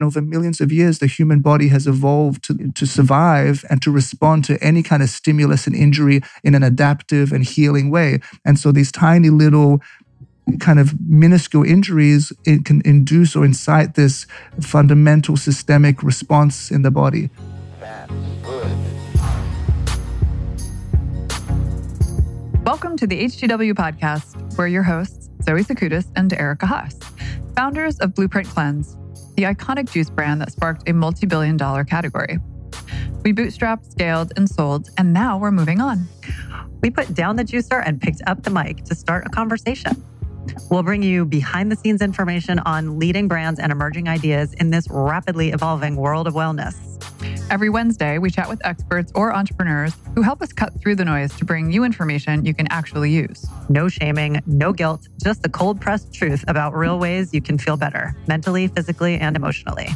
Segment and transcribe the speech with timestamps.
[0.00, 4.44] over millions of years, the human body has evolved to, to survive and to respond
[4.44, 8.20] to any kind of stimulus and injury in an adaptive and healing way.
[8.44, 9.80] And so these tiny little
[10.60, 14.26] kind of minuscule injuries it can induce or incite this
[14.60, 17.28] fundamental systemic response in the body.
[22.64, 24.56] Welcome to the HTW podcast.
[24.56, 26.96] We're your hosts, Zoe Sakoutis and Erica Haas,
[27.56, 28.96] founders of Blueprint Cleanse,
[29.38, 32.40] the iconic juice brand that sparked a multi billion dollar category.
[33.22, 36.08] We bootstrapped, scaled, and sold, and now we're moving on.
[36.82, 40.02] We put down the juicer and picked up the mic to start a conversation.
[40.70, 44.86] We'll bring you behind the scenes information on leading brands and emerging ideas in this
[44.90, 46.76] rapidly evolving world of wellness.
[47.50, 51.34] Every Wednesday, we chat with experts or entrepreneurs who help us cut through the noise
[51.36, 53.46] to bring you information you can actually use.
[53.68, 57.76] No shaming, no guilt, just the cold pressed truth about real ways you can feel
[57.76, 59.88] better mentally, physically, and emotionally.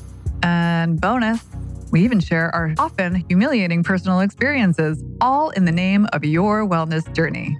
[0.42, 1.44] And bonus,
[1.92, 7.12] we even share our often humiliating personal experiences, all in the name of your wellness
[7.14, 7.58] journey.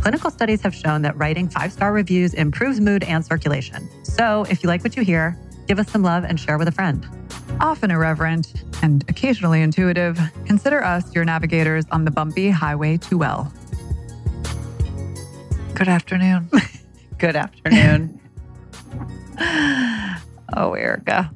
[0.00, 3.86] Clinical studies have shown that writing five star reviews improves mood and circulation.
[4.02, 6.72] So if you like what you hear, give us some love and share with a
[6.72, 7.06] friend.
[7.60, 13.52] Often irreverent and occasionally intuitive, consider us your navigators on the bumpy highway to well.
[15.74, 16.50] Good afternoon.
[17.18, 18.18] Good afternoon.
[20.56, 21.30] oh, Erica.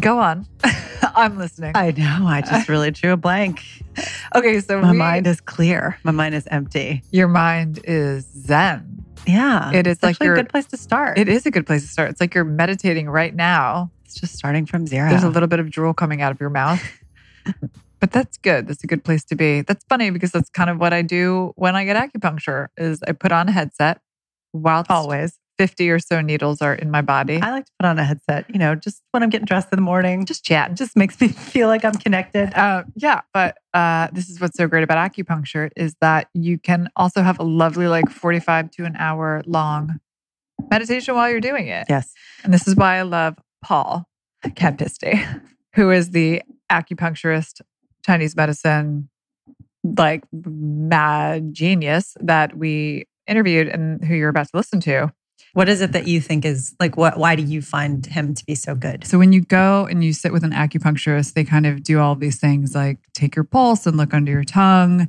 [0.00, 0.46] Go on.
[1.14, 1.72] I'm listening.
[1.74, 2.26] I know.
[2.26, 3.62] I just really drew a blank.
[4.34, 5.98] Okay, so My we- mind is clear.
[6.04, 7.02] My mind is empty.
[7.10, 9.04] your mind is zen.
[9.26, 9.72] Yeah.
[9.72, 11.18] It is It's like a good place to start.
[11.18, 12.10] It is a good place to start.
[12.10, 13.90] It's like you're meditating right now.
[14.04, 15.10] It's just starting from zero.
[15.10, 16.82] There's a little bit of drool coming out of your mouth.
[18.00, 18.66] but that's good.
[18.68, 19.60] That's a good place to be.
[19.62, 23.12] That's funny because that's kind of what I do when I get acupuncture is I
[23.12, 24.00] put on a headset
[24.52, 25.38] while always.
[25.58, 27.40] 50 or so needles are in my body.
[27.42, 29.76] I like to put on a headset, you know, just when I'm getting dressed in
[29.76, 30.24] the morning.
[30.24, 30.74] Just chat.
[30.74, 32.54] Just makes me feel like I'm connected.
[32.54, 36.88] Uh, yeah, but uh, this is what's so great about acupuncture is that you can
[36.96, 39.98] also have a lovely, like 45 to an hour long
[40.70, 41.86] meditation while you're doing it.
[41.88, 42.12] Yes.
[42.44, 44.08] And this is why I love Paul
[44.44, 45.42] Kempisty,
[45.74, 47.60] who is the acupuncturist,
[48.04, 49.08] Chinese medicine,
[49.96, 55.12] like mad genius that we interviewed and who you're about to listen to.
[55.54, 58.44] What is it that you think is like what why do you find him to
[58.44, 59.06] be so good?
[59.06, 62.14] So when you go and you sit with an acupuncturist, they kind of do all
[62.14, 65.08] these things like take your pulse and look under your tongue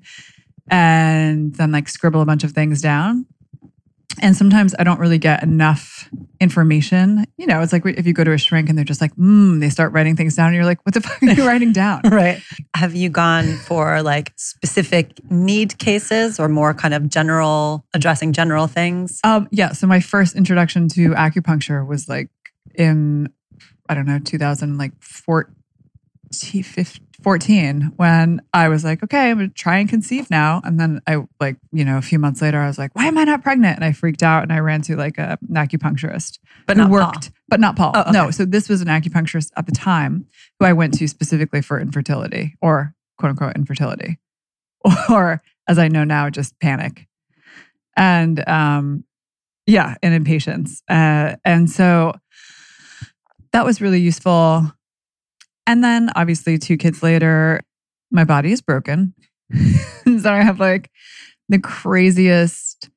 [0.69, 3.25] and then like scribble a bunch of things down.
[4.21, 6.09] And sometimes I don't really get enough
[6.39, 7.25] information.
[7.37, 9.59] You know, it's like if you go to a shrink and they're just like, mm,
[9.59, 12.01] they start writing things down and you're like, what the fuck are you writing down?
[12.09, 12.41] Right.
[12.75, 18.67] Have you gone for like specific need cases or more kind of general addressing general
[18.67, 19.19] things?
[19.23, 19.71] Um, yeah.
[19.71, 22.29] So my first introduction to acupuncture was like
[22.75, 23.31] in,
[23.87, 25.55] I don't know, 2014, 14,
[27.23, 30.61] when I was like, okay, I'm going to try and conceive now.
[30.63, 33.17] And then I like, you know, a few months later, I was like, why am
[33.17, 33.75] I not pregnant?
[33.75, 36.91] And I freaked out and I ran to like a, an acupuncturist But who not
[36.91, 37.31] worked, Paul.
[37.47, 37.91] but not Paul.
[37.95, 38.11] Oh, okay.
[38.11, 38.31] No.
[38.31, 40.25] So this was an acupuncturist at the time
[40.59, 44.17] who I went to specifically for infertility or quote unquote infertility,
[45.09, 47.07] or as I know now, just panic.
[47.97, 49.03] And um,
[49.67, 50.81] yeah, and impatience.
[50.89, 52.13] Uh, and so
[53.51, 54.71] that was really useful.
[55.69, 57.61] And then obviously, two kids later,
[58.11, 59.13] my body is broken.
[59.53, 60.89] so I have like
[61.47, 62.89] the craziest,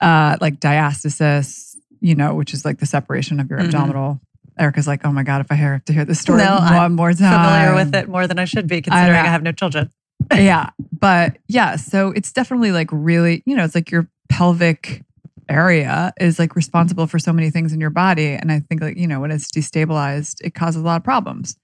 [0.00, 3.64] uh, like diastasis, you know, which is like the separation of your Mhm.
[3.66, 4.20] abdominal.
[4.58, 6.94] Erica's like, oh my God, if I have to hear this story No, one I'm
[6.94, 7.44] more time.
[7.44, 9.28] Familiar with it more than I should be considering I, know.
[9.28, 9.90] have no children.
[10.34, 10.70] yeah.
[10.98, 15.02] But yeah, so it's definitely like really, you know, it's like your pelvic
[15.48, 18.28] area is like responsible for so many things in your body.
[18.28, 21.56] And I think like, you know, when it's destabilized, it causes a lot of problems.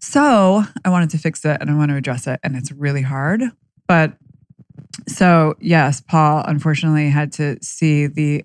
[0.00, 2.40] So I wanted to fix it and I want to address it.
[2.42, 3.42] And it's really hard.
[3.86, 4.14] But
[5.08, 8.44] so yes, Paul unfortunately had to see the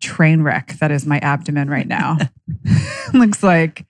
[0.00, 2.16] train wreck that is my abdomen right now.
[3.14, 3.86] Looks like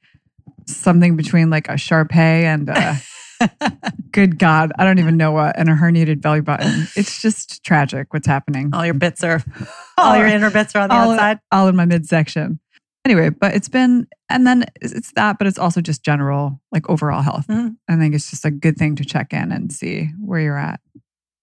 [0.66, 3.00] something between like a Shar-Pei and a
[4.12, 6.86] good God, I don't even know what, and a herniated belly button.
[6.96, 8.70] It's just tragic what's happening.
[8.72, 9.42] All your bits are,
[9.98, 11.38] all your inner bits are on the all, outside.
[11.52, 12.60] all in my midsection.
[13.04, 17.22] Anyway, but it's been, and then it's that, but it's also just general, like overall
[17.22, 17.46] health.
[17.48, 17.76] Mhm.
[17.88, 20.80] I think it's just a good thing to check in and see where you're at.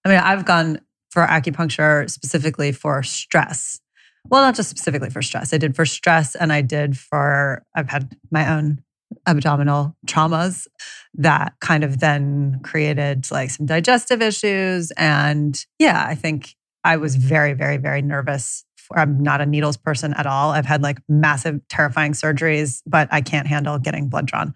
[0.04, 0.80] I mean, I've gone
[1.10, 3.80] for acupuncture specifically for stress.
[4.28, 5.52] Well, not just specifically for stress.
[5.52, 8.82] I did for stress and I did for, I've had my own
[9.26, 10.66] abdominal traumas
[11.14, 14.90] that kind of then created like some digestive issues.
[14.92, 18.64] And yeah, I think I was very, very, very nervous.
[18.94, 20.50] I'm not a needles person at all.
[20.50, 24.54] I've had like massive, terrifying surgeries, but I can't handle getting blood drawn.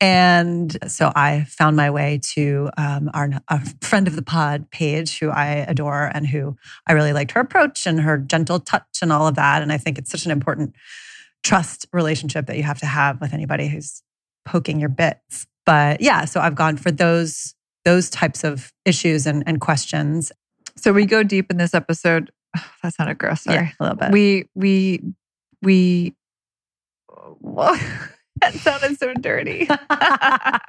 [0.00, 5.18] And so I found my way to um, our a friend of the pod, Paige,
[5.18, 6.56] who I adore and who
[6.86, 9.62] I really liked her approach and her gentle touch and all of that.
[9.62, 10.74] And I think it's such an important
[11.44, 14.02] trust relationship that you have to have with anybody who's
[14.44, 15.46] poking your bits.
[15.64, 17.54] But yeah, so I've gone for those
[17.84, 20.32] those types of issues and, and questions.
[20.76, 22.32] So we go deep in this episode.
[22.56, 23.42] Oh, that sounded gross.
[23.42, 23.56] Sorry.
[23.56, 24.10] Yeah, a little bit.
[24.10, 25.00] We we
[25.62, 26.14] we.
[27.40, 27.78] Well,
[28.40, 29.66] that sounded so dirty.
[29.90, 30.60] I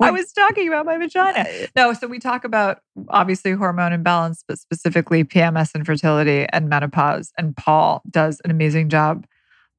[0.00, 1.40] was talking about my vagina.
[1.40, 6.68] Uh, no, so we talk about obviously hormone imbalance, but specifically PMS and fertility and
[6.68, 7.32] menopause.
[7.38, 9.26] And Paul does an amazing job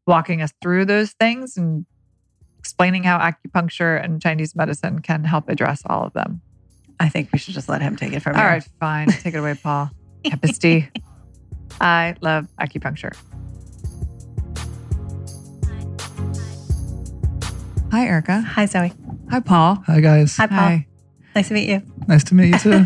[0.07, 1.85] walking us through those things and
[2.59, 6.41] explaining how acupuncture and Chinese medicine can help address all of them.
[6.99, 8.49] I think we should just let him take it from All here.
[8.49, 9.07] right, fine.
[9.07, 9.89] Take it away, Paul.
[10.23, 10.87] Kempisty.
[11.79, 13.15] I love acupuncture.
[17.91, 18.41] Hi, Erica.
[18.41, 18.93] Hi, Zoe.
[19.31, 19.83] Hi, Paul.
[19.87, 20.37] Hi, guys.
[20.37, 20.57] Hi, Paul.
[20.59, 20.87] Hi.
[21.35, 21.81] Nice to meet you.
[22.07, 22.85] Nice to meet you too.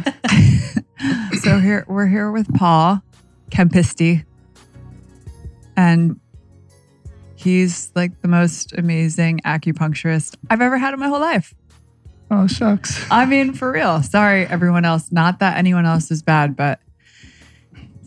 [1.41, 3.01] so here we're here with Paul
[3.51, 4.23] Kempisty,
[5.75, 6.19] and
[7.45, 11.53] he's like the most amazing acupuncturist I've ever had in my whole life.
[12.31, 13.05] oh, shucks.
[13.11, 14.01] I mean, for real.
[14.03, 15.11] Sorry, everyone else.
[15.11, 16.79] Not that anyone else is bad, but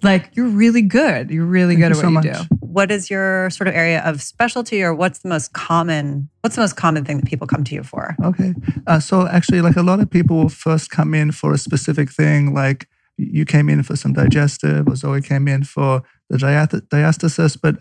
[0.02, 1.30] like you're really good.
[1.30, 2.48] You're really Thank good you at so what you much.
[2.48, 2.54] do.
[2.60, 6.28] What is your sort of area of specialty, or what's the most common?
[6.42, 8.14] What's the most common thing that people come to you for?
[8.22, 8.54] Okay.
[8.86, 12.10] Uh, so actually, like a lot of people will first come in for a specific
[12.12, 12.86] thing, like
[13.16, 17.56] you came in for some digestive, or Zoe came in for the diath- diastasis.
[17.60, 17.76] But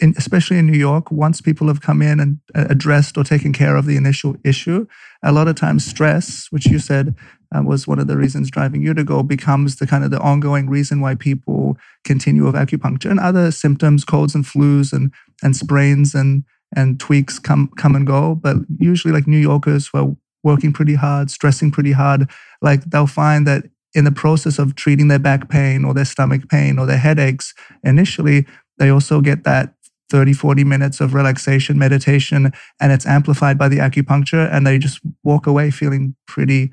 [0.00, 3.52] in, especially in New York, once people have come in and uh, addressed or taken
[3.52, 4.86] care of the initial issue,
[5.22, 7.14] a lot of times stress, which you said
[7.54, 10.20] uh, was one of the reasons driving you to go, becomes the kind of the
[10.20, 15.56] ongoing reason why people continue with acupuncture and other symptoms, colds and flus and and
[15.56, 16.44] sprains and
[16.76, 18.34] and tweaks come come and go.
[18.34, 23.06] But usually, like New Yorkers who are working pretty hard, stressing pretty hard, like they'll
[23.06, 23.64] find that
[23.94, 27.54] in the process of treating their back pain or their stomach pain or their headaches,
[27.84, 28.44] initially
[28.78, 29.74] they also get that
[30.10, 35.00] 30, 40 minutes of relaxation, meditation, and it's amplified by the acupuncture, and they just
[35.22, 36.70] walk away feeling pretty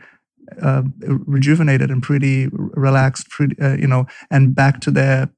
[0.62, 5.30] uh, rejuvenated and pretty relaxed, pretty, uh, you know, and back to their,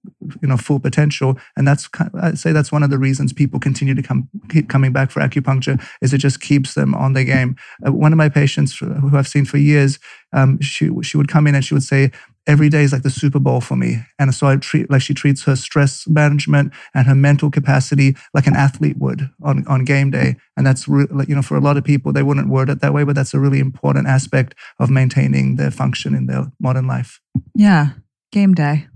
[0.42, 1.38] you know, full potential.
[1.56, 1.88] And that's,
[2.22, 5.20] I'd say that's one of the reasons people continue to come, keep coming back for
[5.20, 7.56] acupuncture is it just keeps them on their game.
[7.86, 10.00] Uh, one of my patients who I've seen for years,
[10.32, 12.12] um, she, she would come in and she would say,
[12.48, 14.06] every day is like the Super Bowl for me.
[14.20, 18.48] And so I treat, like she treats her stress management and her mental capacity like
[18.48, 20.36] an athlete would on, on game day.
[20.58, 22.94] And that's, re- you know, for a lot of people, they wouldn't word it that
[22.94, 27.22] way, but that's a really important aspect of maintaining their function in their modern life.
[27.56, 27.92] Yeah.
[28.32, 28.88] Game day.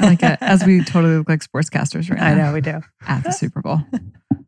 [0.00, 0.38] I like it.
[0.40, 2.26] As we totally look like sportscasters right now.
[2.26, 2.80] I know we do.
[3.06, 3.80] At the Super Bowl.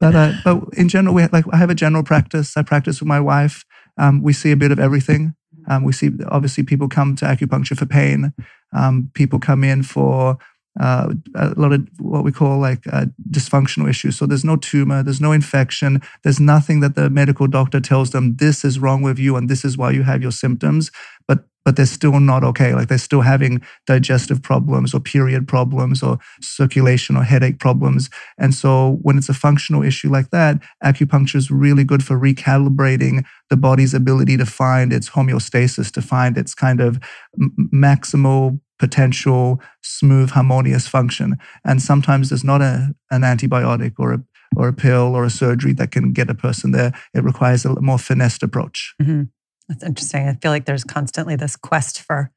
[0.01, 2.57] But, uh, but in general, we have, like, I have a general practice.
[2.57, 3.65] I practice with my wife.
[3.99, 5.35] Um, we see a bit of everything.
[5.69, 8.32] Um, we see obviously people come to acupuncture for pain.
[8.73, 10.38] Um, people come in for
[10.81, 14.17] uh, a lot of what we call like uh, dysfunctional issues.
[14.17, 18.37] So there's no tumor, there's no infection, there's nothing that the medical doctor tells them
[18.37, 20.91] this is wrong with you and this is why you have your symptoms.
[21.26, 22.73] But but they're still not okay.
[22.73, 28.09] Like they're still having digestive problems or period problems or circulation or headache problems.
[28.38, 33.23] And so when it's a functional issue like that, acupuncture is really good for recalibrating
[33.50, 36.99] the body's ability to find its homeostasis, to find its kind of
[37.38, 41.37] m- maximal potential, smooth, harmonious function.
[41.66, 44.21] And sometimes there's not a, an antibiotic or a
[44.57, 46.93] or a pill or a surgery that can get a person there.
[47.12, 48.95] It requires a more finessed approach.
[48.99, 49.25] hmm
[49.69, 50.29] That's interesting.
[50.29, 52.31] I feel like there's constantly this quest for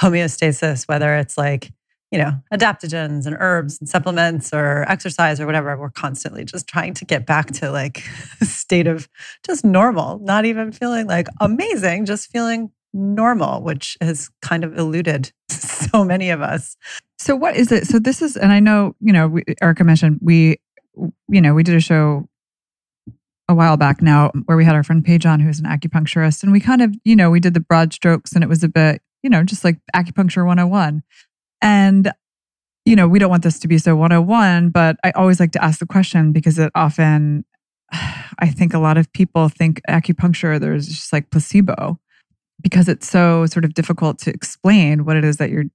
[0.00, 1.72] homeostasis, whether it's like,
[2.10, 5.76] you know, adaptogens and herbs and supplements or exercise or whatever.
[5.76, 8.02] We're constantly just trying to get back to like
[8.40, 9.08] a state of
[9.46, 15.32] just normal, not even feeling like amazing, just feeling normal, which has kind of eluded
[15.50, 16.76] so many of us.
[17.18, 17.86] So what is it?
[17.86, 20.60] So this is, and I know, you know, we, Erica mentioned we,
[21.28, 22.28] you know, we did a show
[23.48, 26.52] a while back now where we had our friend Paige on, who's an acupuncturist, and
[26.52, 29.02] we kind of, you know, we did the broad strokes, and it was a bit,
[29.22, 31.02] you know, just like acupuncture 101.
[31.60, 32.12] And
[32.88, 35.62] you know, we don't want this to be so 101, but I always like to
[35.62, 37.44] ask the question because it often,
[37.92, 42.00] I think a lot of people think acupuncture, there's just like placebo
[42.62, 45.66] because it's so sort of difficult to explain what it is that you're,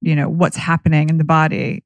[0.00, 1.84] you know, what's happening in the body.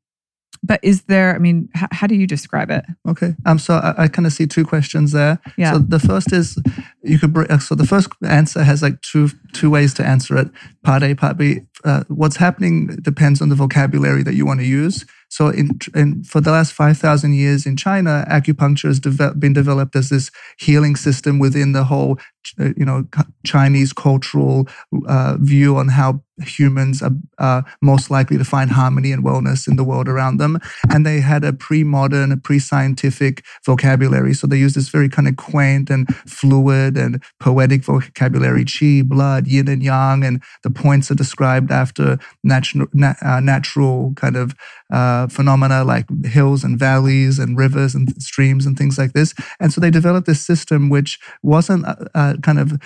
[0.62, 2.84] But is there, I mean, h- how do you describe it?
[3.08, 3.34] Okay.
[3.46, 3.58] Um.
[3.58, 5.38] So I, I kind of see two questions there.
[5.56, 5.72] Yeah.
[5.72, 6.58] So the first is
[7.02, 7.32] you could.
[7.32, 10.50] br- uh, So the first answer has like two two ways to answer it.
[10.82, 11.60] Part A, part B.
[11.82, 15.06] Uh, what's happening depends on the vocabulary that you want to use.
[15.30, 19.00] So, in, in for the last five thousand years in China, acupuncture has
[19.38, 22.18] been developed as this healing system within the whole,
[22.58, 23.06] uh, you know,
[23.46, 24.68] Chinese cultural
[25.08, 27.02] uh, view on how humans
[27.38, 30.58] are most likely to find harmony and wellness in the world around them.
[30.88, 34.34] And they had a pre-modern, pre-scientific vocabulary.
[34.34, 39.46] So they used this very kind of quaint and fluid and poetic vocabulary, qi, blood,
[39.46, 42.86] yin and yang, and the points are described after natural,
[43.22, 44.54] uh, natural kind of
[44.92, 49.34] uh, phenomena like hills and valleys and rivers and streams and things like this.
[49.60, 52.80] And so they developed this system which wasn't uh, uh kind of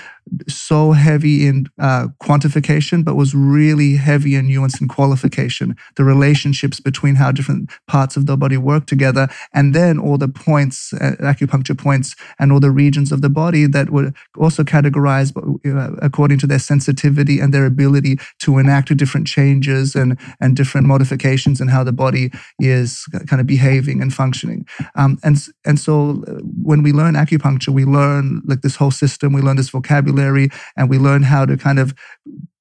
[0.48, 5.76] so heavy in uh, quantification, but was really heavy and nuance and qualification.
[5.96, 10.28] The relationships between how different parts of the body work together, and then all the
[10.28, 15.32] points, uh, acupuncture points, and all the regions of the body that were also categorized
[15.36, 20.86] uh, according to their sensitivity and their ability to enact different changes and, and different
[20.86, 24.66] modifications in how the body is kind of behaving and functioning.
[24.94, 29.32] Um, and, and so uh, when we learn acupuncture, we learn like this whole system,
[29.32, 31.94] we learn this vocabulary, and we learn how to kind of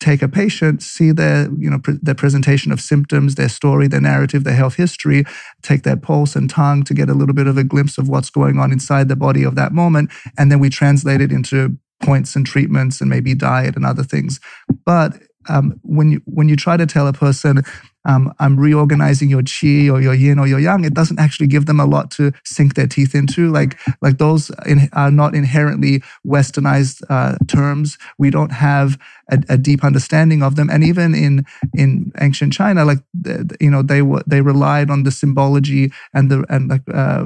[0.03, 4.43] take a patient, see their, you know, their presentation of symptoms, their story, their narrative,
[4.43, 5.23] their health history,
[5.61, 8.29] take their pulse and tongue to get a little bit of a glimpse of what's
[8.29, 10.11] going on inside the body of that moment.
[10.37, 14.41] And then we translate it into points and treatments and maybe diet and other things.
[14.85, 17.63] But um, when you when you try to tell a person
[18.05, 21.65] um, I'm reorganizing your chi or your yin or your yang, it doesn't actually give
[21.65, 23.51] them a lot to sink their teeth into.
[23.51, 27.97] Like, like those in, are not inherently westernized uh, terms.
[28.17, 28.97] We don't have
[29.31, 30.69] a, a, deep understanding of them.
[30.69, 32.99] And even in in ancient China, like
[33.59, 37.25] you know, they were they relied on the symbology and the and like uh,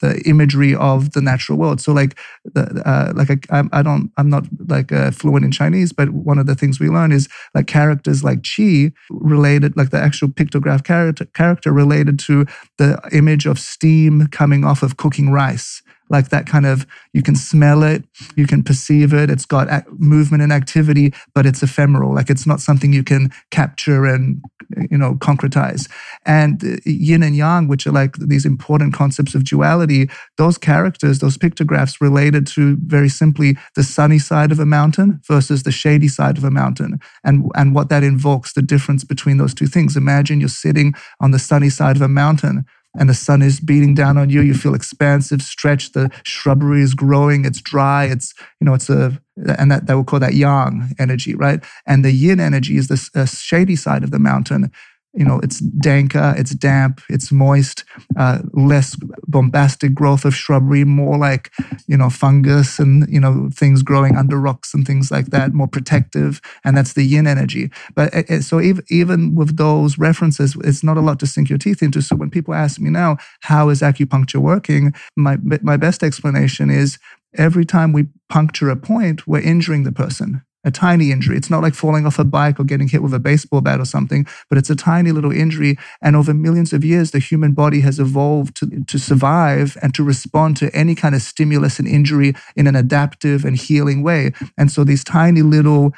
[0.00, 1.80] the imagery of the natural world.
[1.80, 5.92] So like the uh, like I, I don't I'm not like uh, fluent in Chinese,
[5.92, 10.02] but one of the things we learn is like characters like qi related like the
[10.10, 12.44] actual pictograph character, character related to
[12.78, 17.36] the image of steam coming off of cooking rice like that kind of you can
[17.36, 18.04] smell it
[18.36, 22.14] you can perceive it it's got movement and activity but it's ephemeral.
[22.14, 24.42] Like it's not something you can capture and
[24.90, 25.88] you know concretize.
[26.26, 31.18] And uh, yin and yang which are like these important concepts of duality those characters
[31.18, 36.08] those pictographs related to very simply the sunny side of a mountain versus the shady
[36.08, 39.96] side of a mountain and and what that invokes the difference between those two things.
[39.96, 42.64] Imagine you're sitting on the sunny side of a mountain
[42.98, 44.40] and the sun is beating down on you.
[44.40, 45.94] You feel expansive, stretched.
[45.94, 47.44] The shrubbery is growing.
[47.44, 48.04] It's dry.
[48.06, 49.20] It's, you know, it's a,
[49.58, 51.62] and that, that will call that yang energy, right?
[51.86, 54.70] And the yin energy is the shady side of the mountain
[55.12, 57.84] you know, it's danker, it's damp, it's moist,
[58.16, 61.50] uh, less bombastic growth of shrubbery, more like,
[61.86, 65.66] you know, fungus and, you know, things growing under rocks and things like that, more
[65.66, 66.40] protective.
[66.64, 67.70] And that's the yin energy.
[67.94, 71.48] But it, it, so even, even with those references, it's not a lot to sink
[71.48, 72.02] your teeth into.
[72.02, 74.94] So when people ask me now, how is acupuncture working?
[75.16, 76.98] My, my best explanation is
[77.36, 81.36] every time we puncture a point, we're injuring the person a tiny injury.
[81.36, 83.84] It's not like falling off a bike or getting hit with a baseball bat or
[83.84, 85.76] something, but it's a tiny little injury.
[86.02, 90.02] And over millions of years, the human body has evolved to, to survive and to
[90.02, 94.32] respond to any kind of stimulus and injury in an adaptive and healing way.
[94.58, 95.92] And so these tiny little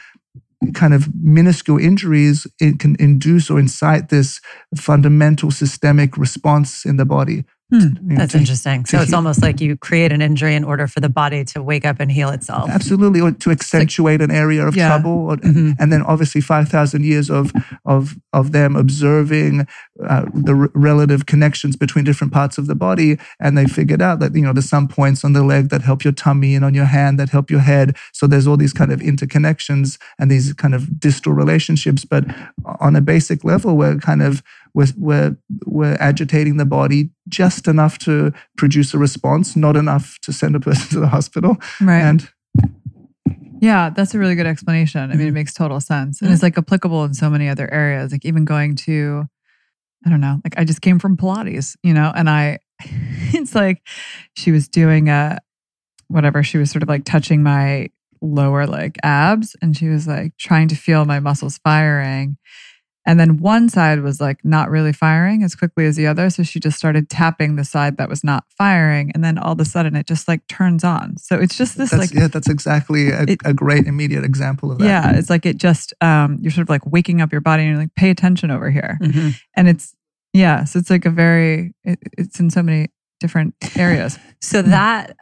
[0.75, 4.41] kind of minuscule injuries it can induce or incite this
[4.77, 8.85] fundamental systemic response in the body Hmm, that's interesting.
[8.85, 11.87] So it's almost like you create an injury in order for the body to wake
[11.87, 12.69] up and heal itself.
[12.69, 14.89] Absolutely, or to accentuate like, an area of yeah.
[14.89, 15.71] trouble, or, mm-hmm.
[15.79, 17.51] and then obviously five thousand years of
[17.87, 19.67] of of them observing
[20.07, 24.19] uh, the r- relative connections between different parts of the body, and they figured out
[24.21, 26.75] that you know there's some points on the leg that help your tummy and on
[26.75, 27.97] your hand that help your head.
[28.13, 32.25] So there's all these kind of interconnections and these kind of distal relationships, but
[32.81, 34.43] on a basic level, we're kind of
[34.75, 35.37] we're, we're,
[35.67, 40.61] we're agitating the body just enough to produce a response, not enough to send a
[40.61, 41.57] person to the hospital.
[41.81, 42.01] Right.
[42.01, 42.29] And
[43.61, 45.01] yeah, that's a really good explanation.
[45.01, 45.35] I mean, it mm-hmm.
[45.35, 46.21] makes total sense.
[46.21, 49.27] And it's like applicable in so many other areas, like even going to,
[50.05, 53.83] I don't know, like I just came from Pilates, you know, and I, it's like
[54.37, 55.39] she was doing a,
[56.09, 57.89] whatever, she was sort of like touching my
[58.21, 62.39] lower like abs and she was like trying to feel my muscles firing.
[63.05, 66.31] And then one side was like not really firing as quickly as the other.
[66.31, 69.11] So she just started tapping the side that was not firing.
[69.13, 71.17] And then all of a sudden it just like turns on.
[71.17, 72.15] So it's just this that's, like.
[72.15, 74.85] Yeah, that's exactly a, it, a, great immediate example of that.
[74.85, 75.17] Yeah.
[75.17, 77.81] It's like it just, um, you're sort of like waking up your body and you're
[77.81, 78.99] like, pay attention over here.
[79.03, 79.31] Mm-hmm.
[79.57, 79.97] And it's,
[80.33, 80.65] yeah.
[80.65, 84.19] So it's like a very, it, it's in so many different areas.
[84.41, 85.17] So that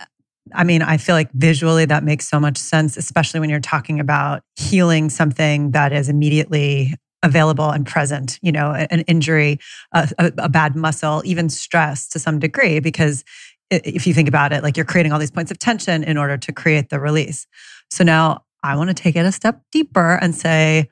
[0.54, 4.00] I mean, I feel like visually that makes so much sense, especially when you're talking
[4.00, 9.58] about healing something that is immediately available and present, you know, an injury,
[9.92, 13.24] a, a, bad muscle, even stress to some degree, because
[13.70, 16.36] if you think about it, like you're creating all these points of tension in order
[16.36, 17.46] to create the release.
[17.90, 20.88] So now I want to take it a step deeper and say,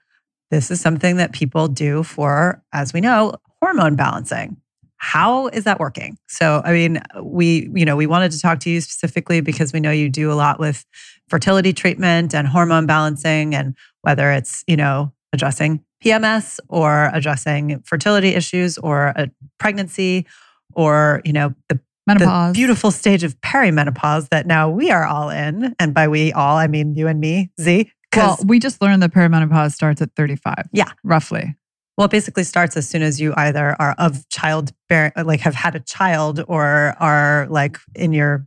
[0.51, 4.57] this is something that people do for, as we know, hormone balancing.
[4.97, 6.19] How is that working?
[6.27, 9.81] So, I mean, we, you know, we wanted to talk to you specifically because we
[9.81, 10.85] know you do a lot with
[11.29, 18.31] fertility treatment and hormone balancing, and whether it's, you know, addressing PMS or addressing fertility
[18.31, 20.27] issues or a pregnancy
[20.75, 22.53] or, you know, the menopause.
[22.53, 25.75] The beautiful stage of perimenopause that now we are all in.
[25.79, 27.91] And by we all, I mean you and me, Z.
[28.17, 30.69] Well, we just learned that perimenopause starts at 35.
[30.73, 30.91] Yeah.
[31.05, 31.57] Roughly.
[31.97, 35.75] Well, it basically starts as soon as you either are of childbearing, like have had
[35.75, 38.47] a child or are like in your,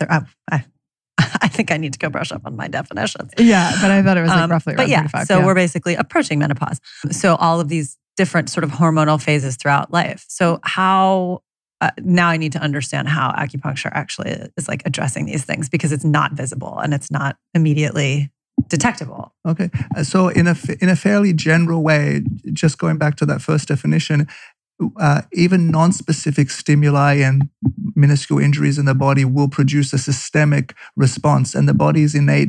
[0.00, 0.20] uh,
[0.50, 0.64] I,
[1.40, 3.30] I think I need to go brush up on my definitions.
[3.38, 5.26] Yeah, but I thought it was like Um, roughly but yeah, 35.
[5.26, 5.46] so yeah.
[5.46, 6.80] we're basically approaching menopause.
[7.10, 10.24] So all of these different sort of hormonal phases throughout life.
[10.28, 11.42] So how
[11.80, 15.90] uh, now I need to understand how acupuncture actually is like addressing these things because
[15.92, 18.30] it's not visible and it's not immediately
[18.68, 19.34] detectable.
[19.46, 19.70] Okay.
[19.96, 23.66] Uh, So, in a, in a fairly general way, just going back to that first
[23.68, 24.28] definition,
[24.98, 27.48] uh, even non specific stimuli and
[27.94, 31.54] minuscule injuries in the body will produce a systemic response.
[31.54, 32.48] And the body's innate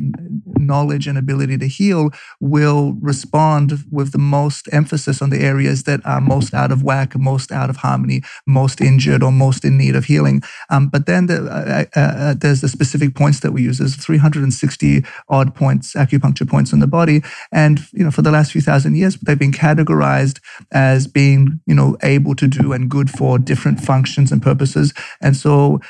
[0.56, 2.10] knowledge and ability to heal
[2.40, 7.16] will respond with the most emphasis on the areas that are most out of whack,
[7.16, 10.42] most out of harmony, most injured, or most in need of healing.
[10.70, 13.78] Um, but then the, uh, uh, uh, there's the specific points that we use.
[13.78, 17.22] There's 360 odd points, acupuncture points in the body.
[17.52, 20.40] And, you know, for the last few thousand years, they've been categorized
[20.72, 24.94] as being, you know, able to do and good for different functions and purposes.
[25.20, 25.80] And so,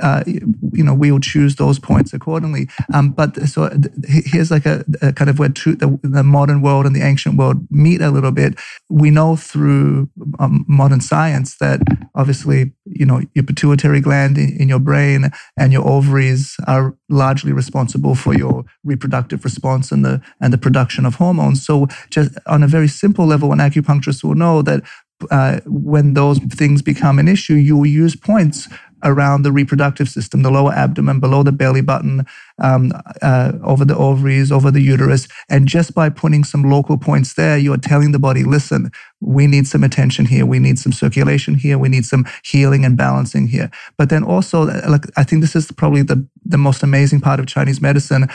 [0.00, 2.68] uh, you know, we will choose those points accordingly.
[2.94, 3.70] Um, but so
[4.06, 7.36] here's like a, a kind of where two, the, the modern world and the ancient
[7.36, 8.54] world meet a little bit.
[8.88, 11.80] We know through um, modern science that
[12.14, 17.52] obviously, you know, your pituitary gland in, in your brain and your ovaries are largely
[17.52, 21.64] responsible for your reproductive response and the and the production of hormones.
[21.64, 24.84] So just on a very simple level, an acupuncturist will know that
[25.30, 28.68] uh, when those things become an issue, you will use points
[29.02, 32.26] around the reproductive system, the lower abdomen, below the belly button,
[32.60, 32.92] um,
[33.22, 35.28] uh, over the ovaries, over the uterus.
[35.48, 39.66] And just by putting some local points there, you're telling the body, listen, we need
[39.66, 40.46] some attention here.
[40.46, 41.78] We need some circulation here.
[41.78, 43.70] We need some healing and balancing here.
[43.98, 47.46] But then also, like, I think this is probably the, the most amazing part of
[47.46, 48.28] Chinese medicine.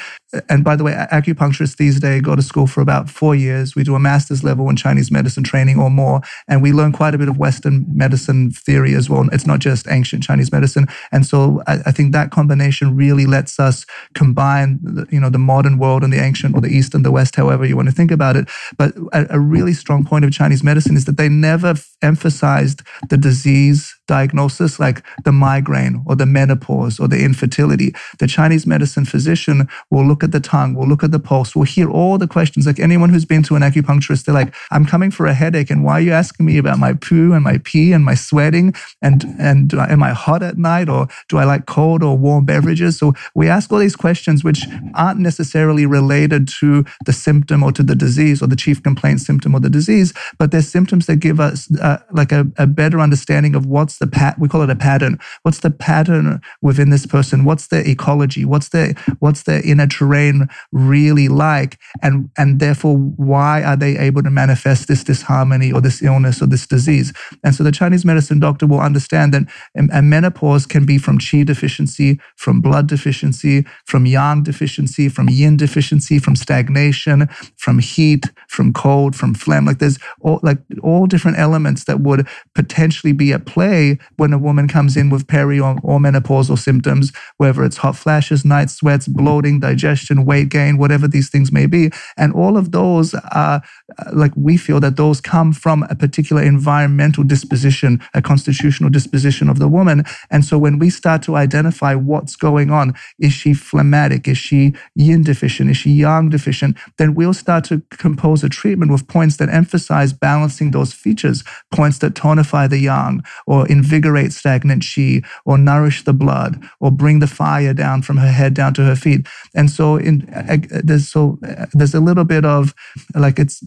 [0.49, 3.75] And by the way, acupuncturists these days go to school for about four years.
[3.75, 6.21] We do a master's level in Chinese medicine training or more.
[6.47, 9.27] And we learn quite a bit of Western medicine theory as well.
[9.31, 10.87] It's not just ancient Chinese medicine.
[11.11, 13.85] And so I, I think that combination really lets us
[14.15, 17.11] combine, the, you know, the modern world and the ancient or the East and the
[17.11, 18.49] West, however you want to think about it.
[18.77, 22.81] But a, a really strong point of Chinese medicine is that they never f- emphasized
[23.09, 27.93] the disease diagnosis like the migraine or the menopause or the infertility.
[28.19, 31.63] The Chinese medicine physician will look at the tongue, will look at the pulse, will
[31.63, 32.65] hear all the questions.
[32.65, 35.69] Like anyone who's been to an acupuncturist, they're like, I'm coming for a headache.
[35.69, 38.73] And why are you asking me about my poo and my pee and my sweating?
[39.01, 42.45] And, and I, am I hot at night or do I like cold or warm
[42.45, 42.97] beverages?
[42.97, 47.83] So we ask all these questions, which aren't necessarily related to the symptom or to
[47.83, 51.39] the disease or the chief complaint symptom or the disease, but they're symptoms that give
[51.39, 54.75] us uh, like a, a better understanding of what's the pat we call it a
[54.75, 55.19] pattern.
[55.43, 57.45] What's the pattern within this person?
[57.45, 58.45] What's their ecology?
[58.45, 61.79] What's their what's their inner terrain really like?
[62.01, 66.47] And and therefore why are they able to manifest this disharmony or this illness or
[66.47, 67.13] this disease?
[67.43, 69.43] And so the chinese medicine doctor will understand that
[69.77, 75.29] um, a menopause can be from qi deficiency from blood deficiency from yang deficiency from
[75.29, 77.27] yin deficiency from stagnation
[77.57, 79.65] from heat from cold from phlegm.
[79.65, 83.84] Like there's all like all different elements that would potentially be at play
[84.17, 88.43] when a woman comes in with peri or, or menopausal symptoms, whether it's hot flashes,
[88.45, 91.91] night sweats, bloating, digestion, weight gain, whatever these things may be.
[92.17, 93.61] And all of those are
[93.99, 99.49] uh, like we feel that those come from a particular environmental disposition, a constitutional disposition
[99.49, 100.03] of the woman.
[100.29, 104.27] And so when we start to identify what's going on, is she phlegmatic?
[104.27, 105.69] Is she yin deficient?
[105.69, 106.77] Is she yang deficient?
[106.97, 111.99] Then we'll start to compose a treatment with points that emphasize balancing those features, points
[111.99, 117.27] that tonify the yang or invigorate stagnant qi or nourish the blood or bring the
[117.41, 119.21] fire down from her head down to her feet.
[119.53, 122.73] And so in uh, there's so uh, there's a little bit of
[123.15, 123.63] like it's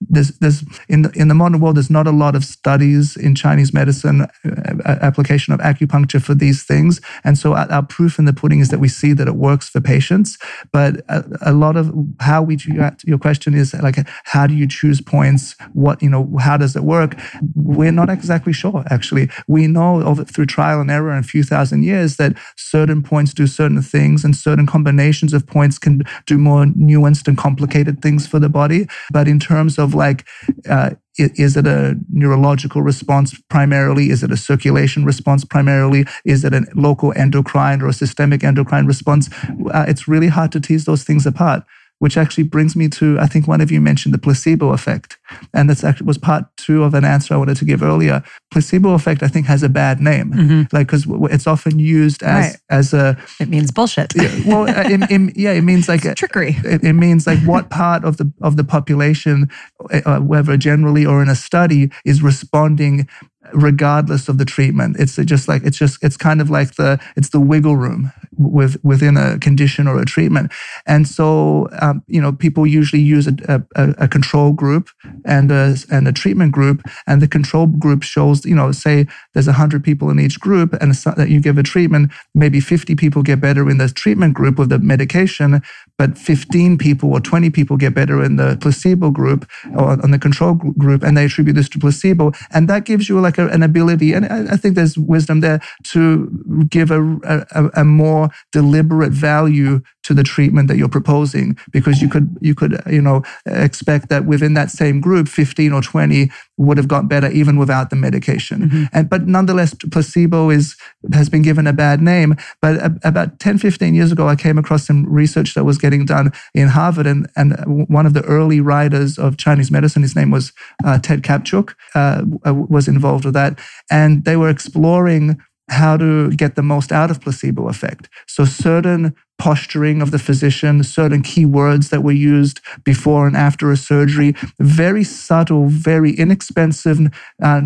[0.00, 3.34] there's there's in the, in the modern world there's not a lot of studies in
[3.34, 7.00] Chinese medicine uh, application of acupuncture for these things.
[7.24, 9.68] And so our, our, proof in the pudding is that we see that it works
[9.70, 10.36] for patients.
[10.72, 12.58] But a, a lot of how we
[13.04, 15.56] your question is like how do you choose points?
[15.72, 17.16] What, you know, how does it work?
[17.54, 19.30] We're not exactly sure, actually.
[19.48, 23.46] We know through trial and error in a few thousand years that certain points do
[23.46, 28.38] certain things and certain combinations of points can do more nuanced and complicated things for
[28.38, 28.86] the body.
[29.10, 30.26] But in terms of like,
[30.68, 34.10] uh, is it a neurological response primarily?
[34.10, 36.04] Is it a circulation response primarily?
[36.24, 39.28] Is it a local endocrine or a systemic endocrine response?
[39.72, 41.64] Uh, it's really hard to tease those things apart
[41.98, 45.18] which actually brings me to I think one of you mentioned the placebo effect,
[45.52, 48.22] and that's actually was part two of an answer I wanted to give earlier.
[48.50, 50.62] Placebo effect I think has a bad name, mm-hmm.
[50.72, 52.56] like because it's often used as right.
[52.70, 54.14] as a it means bullshit.
[54.14, 56.56] Yeah, well, uh, it, it, yeah, it means like trickery.
[56.64, 59.50] It, it, means like what part of the of the population,
[59.90, 63.08] uh, whether generally or in a study, is responding
[63.52, 64.96] regardless of the treatment.
[64.98, 68.82] It's just like it's just it's kind of like the it's the wiggle room with
[68.84, 70.52] within a condition or a treatment.
[70.86, 74.90] And so um, you know people usually use a, a, a, control group
[75.24, 79.46] and a and a treatment group, and the control group shows you know say there's
[79.46, 83.40] hundred people in each group, and that you give a treatment, maybe 50 people get
[83.40, 85.62] better in the treatment group with the medication,
[85.96, 90.18] but 15 people or 20 people get better in the placebo group or on the
[90.18, 93.62] control group, and they attribute this to placebo, and that gives you like a, an
[93.62, 99.12] ability, and I, I, think there's wisdom there to give a, a, a more deliberate
[99.12, 104.08] value to the treatment that you're proposing because you could you could you know expect
[104.08, 107.96] that within that same group 15 or 20 would have got better even without the
[107.96, 108.84] medication mm-hmm.
[108.94, 110.76] and but nonetheless placebo is
[111.12, 114.86] has been given a bad name but about 10 15 years ago I came across
[114.86, 119.18] some research that was getting done in Harvard and and one of the early writers
[119.18, 120.52] of Chinese medicine his name was
[120.84, 122.22] uh, Ted Kaptchuk, uh,
[122.54, 123.58] was involved that
[123.90, 125.38] and they were exploring
[125.70, 128.08] how to get the most out of placebo effect.
[128.26, 133.70] So certain posturing of the physician, certain key words that were used before and after
[133.70, 136.98] a surgery, very subtle, very inexpensive,
[137.42, 137.60] uh,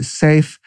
[0.00, 0.58] safe,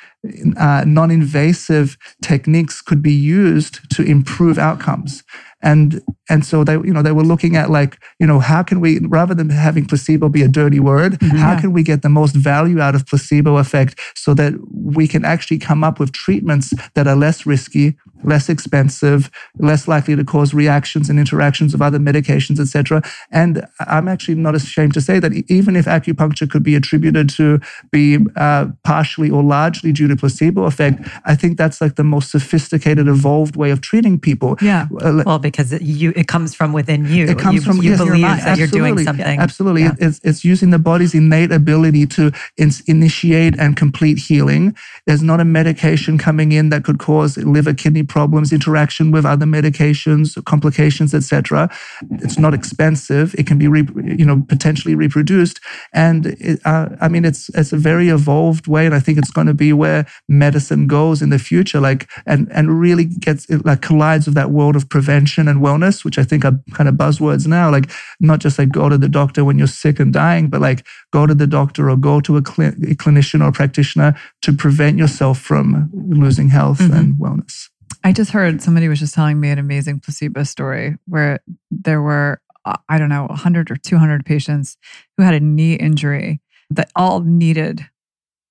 [0.58, 5.24] uh, non-invasive techniques could be used to improve outcomes
[5.64, 8.80] and and so they you know they were looking at like you know how can
[8.80, 11.38] we rather than having placebo be a dirty word mm-hmm.
[11.38, 15.26] how can we get the most value out of placebo effect so that we can
[15.26, 20.54] actually come up with treatments that are less risky less expensive less likely to cause
[20.54, 25.34] reactions and interactions of other medications etc and i'm actually not ashamed to say that
[25.48, 27.60] even if acupuncture could be attributed to
[27.92, 32.32] be uh, partially or largely due to placebo effect i think that's like the most
[32.32, 34.58] sophisticated evolved way of treating people.
[34.62, 34.88] Yeah.
[35.02, 37.26] Uh, well because it, you it comes from within you.
[37.28, 38.60] It comes you, from you yes, believe that absolutely.
[38.60, 39.40] you're doing something.
[39.40, 39.96] Absolutely, yeah.
[40.00, 44.76] it's, it's using the body's innate ability to in, initiate and complete healing.
[45.06, 49.46] There's not a medication coming in that could cause liver kidney problems, interaction with other
[49.46, 51.70] medications, complications, etc.
[52.12, 53.36] It's not expensive.
[53.36, 55.60] It can be re, you know potentially reproduced,
[55.94, 59.32] and it, uh, I mean it's it's a very evolved way, and I think it's
[59.32, 61.80] going to be where medicine goes in the future.
[61.80, 66.18] Like and and really gets like collides with that world of prevention and wellness, which
[66.18, 67.70] I think are kind of buzzwords now.
[67.70, 70.86] Like not just like go to the doctor when you're sick and dying, but like
[71.12, 74.98] go to the doctor or go to a, cl- a clinician or practitioner to prevent
[74.98, 76.94] yourself from losing health mm-hmm.
[76.94, 77.70] and wellness.
[78.04, 81.40] I just heard somebody was just telling me an amazing placebo story where
[81.72, 82.42] there were,
[82.90, 84.78] I don't know, 100 or 200 patients
[85.16, 87.86] who had a knee injury that all needed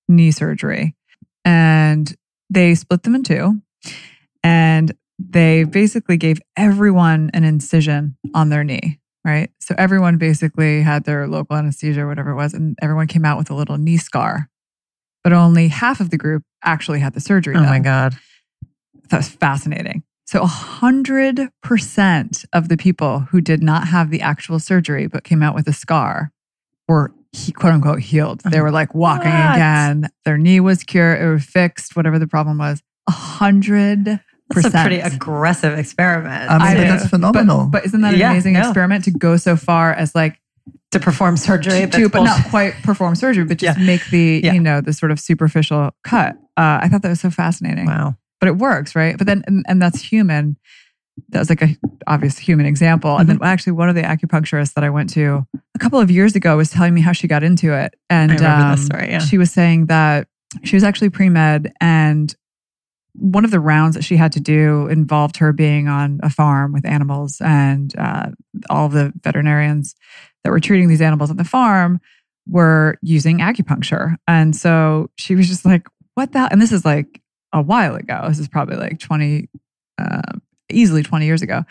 [0.09, 0.96] knee surgery.
[1.44, 2.14] And
[2.48, 3.61] they split them in two.
[4.42, 4.92] And
[5.30, 9.50] they basically gave everyone an incision on their knee, right?
[9.61, 13.50] So everyone basically had their local anesthesia, whatever it was, and everyone came out with
[13.50, 14.48] a little knee scar.
[15.22, 17.54] But only half of the group actually had the surgery.
[17.54, 17.68] Oh done.
[17.68, 18.16] my God.
[19.11, 20.02] That was fascinating.
[20.24, 25.54] So 100% of the people who did not have the actual surgery but came out
[25.54, 26.32] with a scar
[26.88, 28.40] were he, quote unquote healed.
[28.40, 28.62] They oh.
[28.62, 29.54] were like walking what?
[29.54, 30.08] again.
[30.24, 32.82] Their knee was cured, it was fixed, whatever the problem was.
[33.08, 36.50] A hundred that's a pretty aggressive experiment.
[36.50, 37.64] I mean, that's phenomenal.
[37.64, 38.61] But, but, isn't that an yeah, amazing no.
[38.61, 40.40] experiment to go so far as like
[40.92, 43.85] to perform surgery, to, but not quite perform surgery, but just yeah.
[43.85, 44.52] make the yeah.
[44.52, 46.37] you know the sort of superficial cut.
[46.57, 47.87] Uh, I thought that was so fascinating.
[47.87, 49.16] Wow, but it works, right?
[49.16, 50.57] But then, and, and that's human.
[51.31, 51.76] That was like a
[52.07, 53.11] obvious human example.
[53.11, 53.20] Mm-hmm.
[53.20, 53.44] And then mm-hmm.
[53.44, 56.70] actually, one of the acupuncturists that I went to a couple of years ago was
[56.70, 60.28] telling me how she got into it, and um, story, she was saying that
[60.62, 62.35] she was actually pre med and
[63.14, 66.72] one of the rounds that she had to do involved her being on a farm
[66.72, 68.31] with animals and uh,
[68.70, 69.94] all the veterinarians
[70.44, 72.01] that were treating these animals on the farm
[72.48, 74.16] were using acupuncture.
[74.27, 76.48] And so she was just like what the hell?
[76.51, 77.20] and this is like
[77.53, 78.25] a while ago.
[78.29, 79.48] This is probably like 20
[79.98, 80.33] uh,
[80.70, 81.64] easily 20 years ago.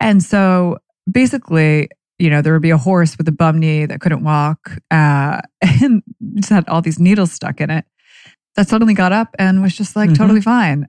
[0.00, 0.78] And so
[1.10, 4.72] basically you know, there would be a horse with a bum knee that couldn't walk
[4.90, 6.02] uh, and
[6.34, 7.84] just had all these needles stuck in it
[8.58, 10.16] that suddenly got up and was just like Mhm.
[10.18, 10.86] totally fine.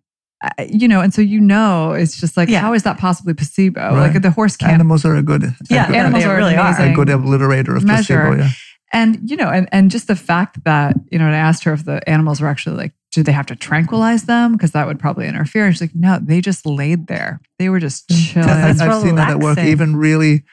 [0.67, 2.61] You know, and so you know, it's just like, Yeah.
[2.61, 3.81] how is that possibly placebo?
[3.81, 4.13] Right.
[4.13, 6.81] Like the horse can't Animals are a good, Yeah, good, animals are really are.
[6.81, 8.21] a good obliterator of measure.
[8.25, 8.43] placebo.
[8.43, 8.49] Yeah.
[8.91, 11.73] And you know, and and just the fact that you know, and I asked her
[11.73, 14.97] if the animals were actually like, did they have to tranquilize them because that would
[14.97, 15.65] probably interfere?
[15.65, 17.39] And she's like, no, they just laid there.
[17.59, 18.49] They were just chilling.
[18.49, 19.59] I, That's I've seen that at work.
[19.59, 20.43] Even really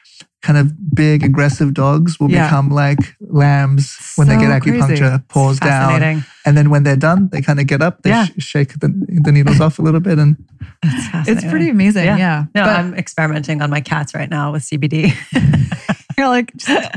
[0.43, 2.45] kind of big, aggressive dogs will Yeah.
[2.45, 4.77] become like lambs when they So get crazy.
[4.79, 6.23] acupuncture, paws down.
[6.45, 8.25] And then when they're done, they kind of get up, they Yeah.
[8.25, 8.87] sh- shake the,
[9.23, 10.19] the needles off a little bit.
[10.19, 10.37] And
[10.83, 12.05] It's It's pretty amazing.
[12.05, 12.17] Yeah.
[12.17, 12.45] Yeah.
[12.55, 15.11] No, But I'm experimenting on my cats right now with CBD.
[16.17, 16.89] you're like, just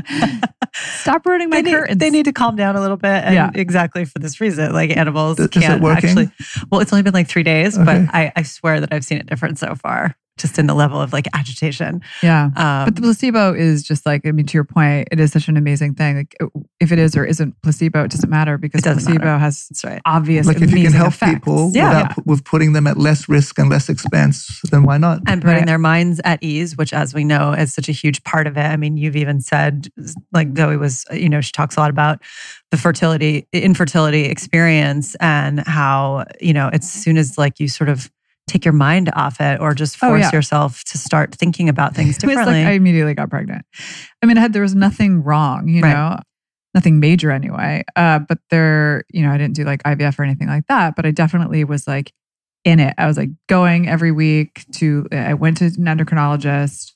[0.73, 1.97] stop ruining my they, need, curtains.
[1.99, 3.23] they need to calm down a little bit.
[3.25, 3.51] And Yeah.
[3.53, 4.71] exactly for this reason.
[4.71, 6.09] Like animals Is can't working?
[6.09, 6.31] actually.
[6.71, 7.85] Well, it's only been like three days, Okay.
[7.85, 10.99] but I, I swear that I've seen it different so far, just in the level
[11.01, 12.01] of like agitation.
[12.23, 12.45] yeah.
[12.55, 15.47] Um, But the placebo is just like, I mean, to your point, it is such
[15.47, 16.17] an amazing thing.
[16.17, 16.35] Like,
[16.79, 19.37] if it is or isn't placebo, it doesn't matter because doesn't placebo matter.
[19.39, 20.01] has that's right.
[20.05, 21.33] obvious like if you can help effects.
[21.33, 21.87] people Yeah.
[21.89, 25.21] without, pu- with putting them at less risk and less expense, then why not?
[25.27, 25.65] and putting Right.
[25.65, 28.65] their minds at ease, which, as we know, is such a huge part of it.
[28.65, 29.87] I mean, you've even said,
[30.33, 32.21] like Zoe was, you know, she talks a lot about
[32.71, 38.09] the fertility, infertility experience, and how you know, as soon as like you sort of
[38.51, 40.31] take your mind off it, or just Oh, force yeah.
[40.33, 42.63] yourself to start thinking about things It was differently.
[42.63, 43.65] like I immediately got pregnant.
[44.21, 45.93] I mean, I had there was nothing wrong, you Right.
[45.93, 46.17] know,
[46.73, 47.83] nothing major anyway.
[47.95, 50.95] Uh, but there, you know, I didn't do like IVF or anything like that.
[50.95, 52.11] But I definitely was like
[52.63, 52.93] in it.
[52.97, 55.07] I was like going every week to.
[55.11, 56.91] I went to an endocrinologist.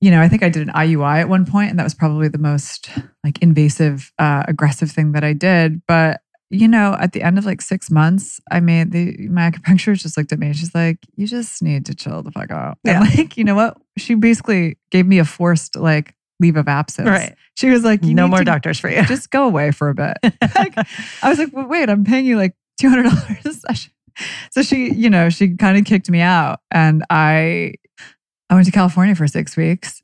[0.00, 2.28] You know, I think I did an IUI at one point, and that was probably
[2.28, 2.90] the most
[3.22, 5.80] like invasive, uh, aggressive thing that I did.
[5.88, 6.20] But
[6.54, 10.16] you know, at the end of like six months, I made the my acupuncturist just
[10.16, 13.02] looked at me and she's like, "You just need to chill the fuck out." Yeah.
[13.02, 13.76] And like, you know what?
[13.98, 17.08] She basically gave me a forced like leave of absence.
[17.08, 17.34] right.
[17.56, 19.02] She was like, you no more to doctors for you.
[19.06, 20.16] Just go away for a bit."
[20.54, 20.74] Like,
[21.22, 23.92] I was like, well, "Wait, I'm paying you like two hundred dollars a session."
[24.52, 27.74] So she, you know, she kind of kicked me out, and I,
[28.48, 30.02] I went to California for six weeks,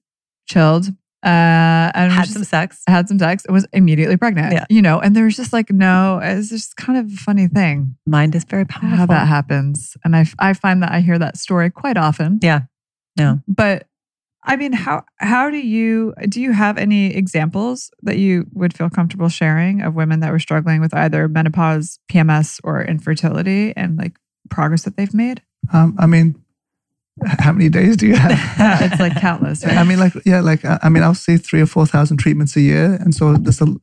[0.48, 0.88] chilled,
[1.22, 2.82] uh, and Had was some sex.
[2.86, 4.52] had some sex, and was immediately pregnant.
[4.52, 4.64] Yeah.
[4.70, 7.96] You know, and there was just like no, it's just kind of a funny thing
[8.06, 8.96] Mind is very powerful.
[8.96, 9.96] how that happens.
[10.04, 12.38] And I, I find that I hear that story quite often.
[12.42, 12.62] Yeah.
[13.16, 13.36] Yeah.
[13.46, 13.86] But
[14.42, 18.88] I mean, how how do you do you have any examples that you would feel
[18.88, 24.16] comfortable sharing of women that were struggling with either menopause, PMS, or infertility and like
[24.48, 25.42] progress that they've made?
[25.74, 26.42] Um, I mean, h-
[27.38, 28.32] how many days do you have?
[28.90, 29.76] it's like countless, right?
[29.76, 32.94] I mean, like, yeah, like, I mean, I'll see three or 4,000 treatments a year.
[33.00, 33.36] And so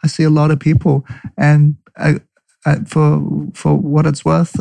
[0.03, 1.05] I see a lot of people.
[1.37, 2.19] And I,
[2.65, 3.21] I, for,
[3.53, 4.55] for what it's worth,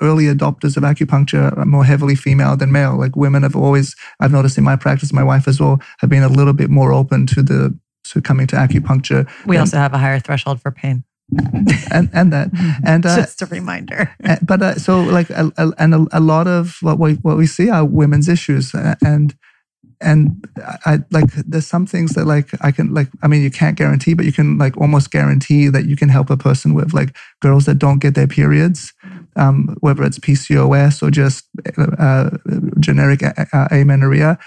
[0.00, 2.98] early adopters of acupuncture are more heavily female than male.
[2.98, 6.22] Like women have always, I've noticed in my practice, my wife as well, have been
[6.22, 7.78] a little bit more open to the,
[8.10, 9.28] to coming to acupuncture.
[9.46, 11.04] We than- also have a higher threshold for pain.
[11.90, 12.50] And, and that.
[12.84, 14.14] And, uh, Just a reminder.
[14.24, 17.36] uh, but uh, so like a, a, and a, a lot of what we what
[17.36, 19.34] we see are women's issues uh, and
[20.00, 23.50] and I, I like there's some things that like I can like I mean you
[23.50, 26.92] can't guarantee but you can like almost guarantee that you can help a person with
[26.92, 28.92] like girls that don't get their periods
[29.36, 31.44] um, whether it's PCOS or just
[31.98, 32.30] uh,
[32.80, 34.38] generic a- a- amenorrhea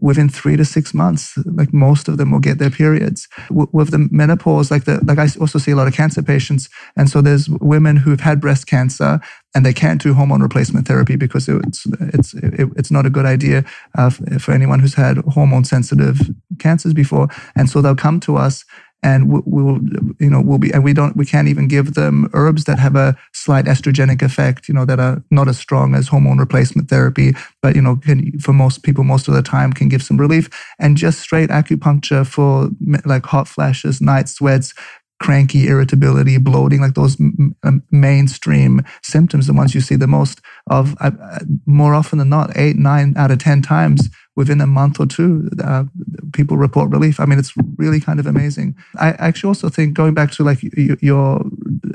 [0.00, 3.28] within three to six months like most of them will get their periods.
[3.48, 6.68] W- with the menopause like the like i also see a lot of cancer patients
[6.96, 9.20] and so there's women who've had breast cancer
[9.54, 13.26] and they can't do hormone replacement therapy because it's it's it, it's not a good
[13.26, 13.64] idea
[13.96, 16.20] uh, for anyone who's had hormone sensitive
[16.58, 17.28] cancers before.
[17.56, 18.64] And so they'll come to us
[19.02, 19.78] and we- we'll
[20.18, 22.96] you know we'll be and we don't we can't even give them herbs that have
[22.96, 27.34] a slight estrogenic effect you know that are not as strong as hormone replacement therapy.
[27.62, 30.48] But you know can for most people most of the time can give some relief.
[30.78, 32.70] And just straight acupuncture for
[33.04, 34.74] like hot flashes night sweats
[35.20, 40.40] cranky irritability bloating like those m- m- mainstream symptoms the ones you see the most
[40.68, 44.66] of uh, uh, more often than not eight nine out of ten times within a
[44.66, 45.84] month or two uh,
[46.32, 47.20] people report relief.
[47.20, 48.76] I mean it's really kind of amazing.
[48.96, 51.44] I actually also think going back to like y- your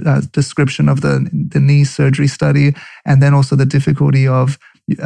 [0.05, 4.57] uh, description of the the knee surgery study and then also the difficulty of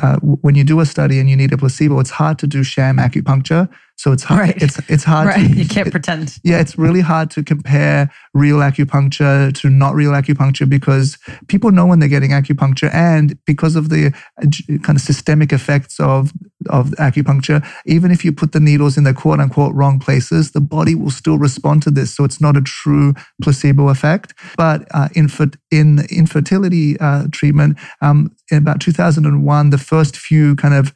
[0.01, 2.63] uh, when you do a study and you need a placebo it's hard to do
[2.63, 4.61] sham acupuncture so it's hard Right.
[4.63, 5.47] it's it's hard Right.
[5.51, 6.37] to, You can't pretend.
[6.43, 11.85] yeah, it's really hard to compare real acupuncture to not real acupuncture because people know
[11.87, 14.07] when they're getting acupuncture, and because of the
[14.41, 16.31] uh, kind of systemic effects of
[16.69, 20.61] of acupuncture, even if you put the needles in the quote unquote wrong places, the
[20.61, 22.13] body will still respond to this.
[22.15, 24.33] So it's not a true placebo effect.
[24.57, 25.29] But uh, in
[25.71, 30.93] in infertility uh, treatment, um, in about 2001, the first few kind of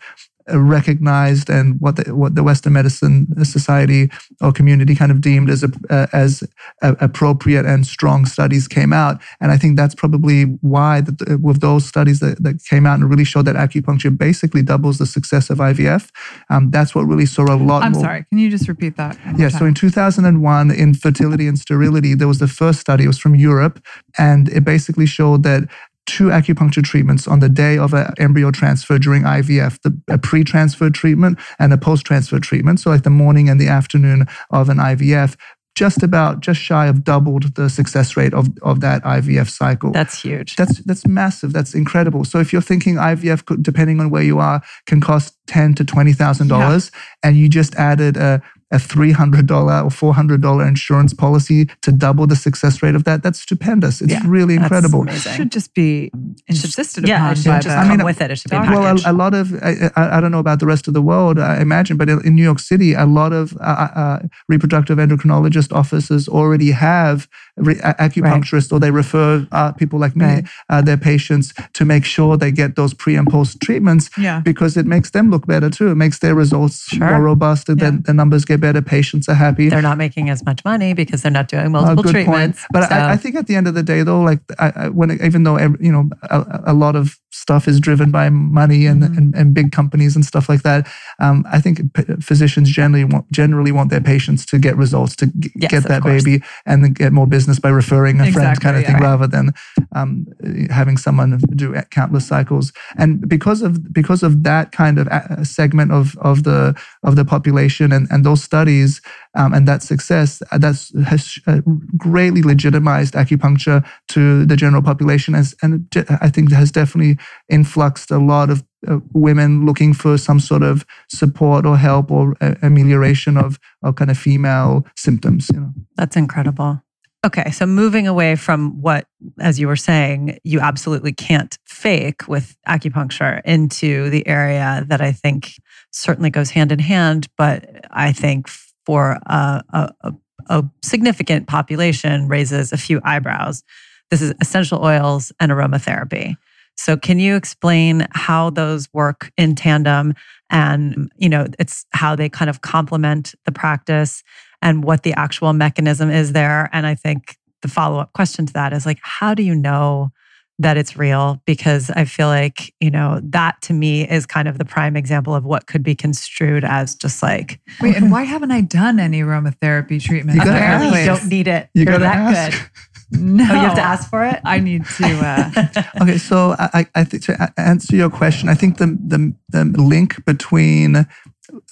[0.60, 4.10] recognized and what the, what the Western Medicine Society
[4.42, 6.44] or community kind of deemed as a, uh, as
[6.82, 9.22] a, appropriate and strong studies came out.
[9.40, 13.10] And I think that's probably why that with those studies that, that came out and
[13.10, 16.10] really showed that acupuncture basically doubles the success of IVF.
[16.50, 17.84] Um, that's what really saw a lot.
[17.84, 18.04] I'm more.
[18.04, 18.26] sorry.
[18.30, 19.18] Can you just repeat that?
[19.38, 19.50] Yeah.
[19.50, 23.06] So in 2001, in fertility and sterility, there was the first study.
[23.06, 23.84] It was from Europe,
[24.18, 25.70] and it basically showed that
[26.08, 30.90] two acupuncture treatments on the day of an embryo transfer during IVF, the, a pre-transfer
[30.90, 32.80] treatment and a post-transfer treatment.
[32.80, 35.36] So like the morning and the afternoon of an IVF,
[35.76, 39.92] just about just shy of doubled the success rate of, of that IVF cycle.
[39.92, 40.56] That's huge.
[40.56, 41.54] That's that's massive.
[41.54, 42.26] That's incredible.
[42.26, 45.86] So if you're thinking IVF, could, depending on where you are, can cost ten to
[45.86, 46.60] twenty thousand yeah.
[46.60, 46.92] dollars,
[47.24, 52.82] and you just added a a $300 or $400 insurance policy to double the success
[52.82, 53.24] rate of that.
[53.24, 54.02] That's stupendous.
[54.02, 55.08] It's yeah, really incredible.
[55.08, 56.12] It should just be
[56.48, 57.32] insisted yeah, upon.
[57.32, 58.32] It should just I mean, with it.
[58.32, 60.88] It should be Well, a, a, lot of, I, I, don't know about the rest
[60.88, 64.00] of the world, I imagine, but in New York City, a lot of uh, uh,
[64.00, 67.28] uh reproductive endocrinologist offices already have
[67.62, 68.76] re- acupuncturists right.
[68.76, 70.45] or they refer uh, people like me, right.
[70.69, 74.39] uh, their patients, to make sure they get those pre and post treatments yeah.
[74.41, 75.89] because it makes them look better too.
[75.89, 77.08] It makes their results sure.
[77.08, 77.91] more robust and yeah.
[78.04, 78.82] the numbers get better.
[78.82, 79.69] Patients are happy.
[79.69, 82.60] They're not making as much money because they're not doing multiple uh, treatments.
[82.60, 82.67] Point.
[82.71, 82.95] But so.
[82.95, 85.43] I, I, think at the end of the day, though, like I, I, when even
[85.43, 89.17] though you know a, a, lot of stuff is driven by money and, mm-hmm.
[89.17, 90.88] and, and, big companies and stuff like that,
[91.20, 95.28] um, I think p- physicians generally want generally want their patients to get results to
[95.28, 98.62] g- yes, get that baby and then get more business by referring a exactly, friend
[98.62, 99.02] kind of thing right.
[99.02, 99.54] rather than
[99.94, 100.28] um,
[100.70, 102.74] having someone do countless cycles.
[102.98, 107.91] And because of because of that kind of segment of of the of the population
[107.91, 109.02] and, and those studies
[109.36, 111.62] um, and that success, uh, that's has uh,
[111.98, 115.88] greatly legitimized acupuncture to the general population, as, and
[116.22, 117.17] I think has definitely
[117.50, 122.36] influxed a lot of uh, women looking for some sort of support or help or
[122.62, 125.50] amelioration of, of kind of female symptoms.
[125.54, 126.82] You know, that's incredible.
[127.24, 129.06] Okay, so moving away from what,
[129.39, 135.12] as you were saying, you absolutely can't fake with acupuncture into the area that I
[135.12, 135.54] think
[135.91, 138.50] certainly goes hand in hand, but I think
[138.86, 140.13] for a, a,
[140.50, 143.63] a significant population raises a few eyebrows.
[144.10, 146.36] This is essential oils and aromatherapy.
[146.78, 150.15] So can you explain how those work in tandem
[150.50, 154.24] and you know it's how they kind of complement the practice
[154.62, 156.70] and what the actual mechanism is there.
[156.72, 160.12] And I think the follow up question to that is like, how do you know
[160.60, 161.42] that it's real?
[161.46, 165.34] Because I feel like, you know, that to me is kind of the prime example
[165.34, 167.60] of what could be construed as just like.
[167.80, 170.38] Wait, and why haven't I done any aromatherapy treatment?
[170.38, 171.70] You Apparently, you don't need it.
[171.74, 172.52] You You're that ask.
[172.62, 172.70] good.
[173.14, 174.40] No, oh, you have to ask for it.
[174.46, 175.06] I need to.
[175.06, 175.84] Uh...
[176.02, 180.24] okay, so I, I think to answer your question, I think the the, the link
[180.24, 181.06] between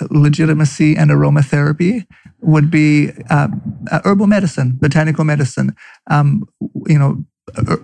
[0.10, 2.06] legitimacy and aromatherapy
[2.42, 3.48] would be uh,
[3.92, 5.76] uh, herbal medicine, botanical medicine.
[6.10, 6.44] Um,
[6.88, 7.24] you know,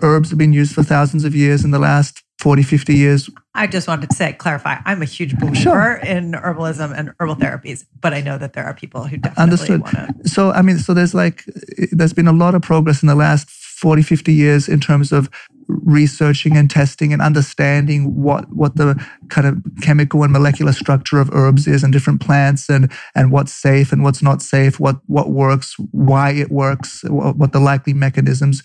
[0.01, 3.30] herbs have been used for thousands of years in the last 40, 50 years.
[3.54, 5.93] I just wanted to say, clarify, I'm a huge believer sure.
[5.95, 9.82] in herbalism and herbal therapies, but I know that there are people who definitely Understood.
[9.82, 10.30] want to.
[10.30, 11.43] So, I mean, so there's like,
[11.91, 15.29] there's been a lot of progress in the last 40, 50 years in terms of
[15.67, 21.27] researching and testing and understanding what what the kind of chemical and molecular structure of
[21.33, 25.31] herbs is and different plants and and what's safe and what's not safe what what
[25.31, 28.61] works why it works what the likely mechanisms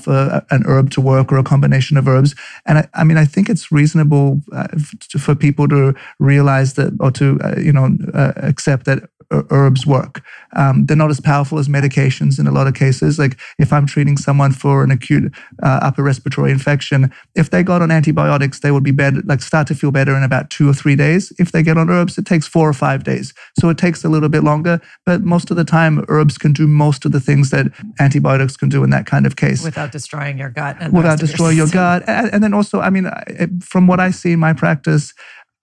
[0.00, 2.34] for an herb to work or a combination of herbs.
[2.66, 4.68] And I, I mean I think it's reasonable uh,
[5.18, 10.22] for people to realize that or to uh, you know uh, accept that herbs work.
[10.56, 13.18] Um, they're not as powerful as medications in a lot of cases.
[13.18, 17.82] Like if I'm treating someone for an acute uh, upper respiratory infection, if they got
[17.82, 20.72] on antibiotics, they would be better, like start to feel better in about two or
[20.72, 21.32] three days.
[21.38, 23.34] If they get on herbs, it takes four or five days.
[23.58, 26.66] So it takes a little bit longer, but most of the time, herbs can do
[26.66, 27.66] most of the things that
[28.00, 29.62] antibiotics can do in that kind of case.
[29.62, 30.92] Without destroying your gut.
[30.92, 32.02] Without destroying your, your gut.
[32.06, 33.10] And, and then also, I mean,
[33.60, 35.12] from what I see in my practice,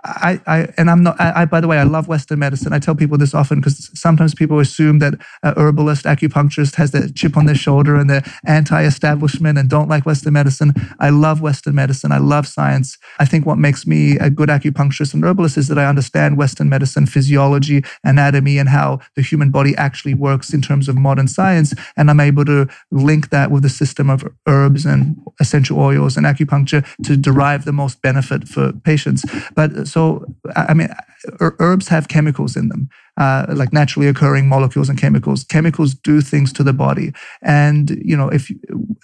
[0.05, 1.19] I, I and I'm not.
[1.19, 2.73] I, I, by the way, I love Western medicine.
[2.73, 7.11] I tell people this often because sometimes people assume that a herbalist, acupuncturist has the
[7.11, 10.73] chip on their shoulder and they're anti-establishment and don't like Western medicine.
[10.99, 12.11] I love Western medicine.
[12.11, 12.97] I love science.
[13.19, 16.69] I think what makes me a good acupuncturist and herbalist is that I understand Western
[16.69, 21.73] medicine, physiology, anatomy, and how the human body actually works in terms of modern science.
[21.97, 26.25] And I'm able to link that with the system of herbs and essential oils and
[26.25, 29.25] acupuncture to derive the most benefit for patients.
[29.55, 30.25] But so,
[30.57, 30.89] I mean,
[31.39, 35.45] herbs have chemicals in them, uh, like naturally occurring molecules and chemicals.
[35.45, 37.13] Chemicals do things to the body.
[37.41, 38.51] And, you know, if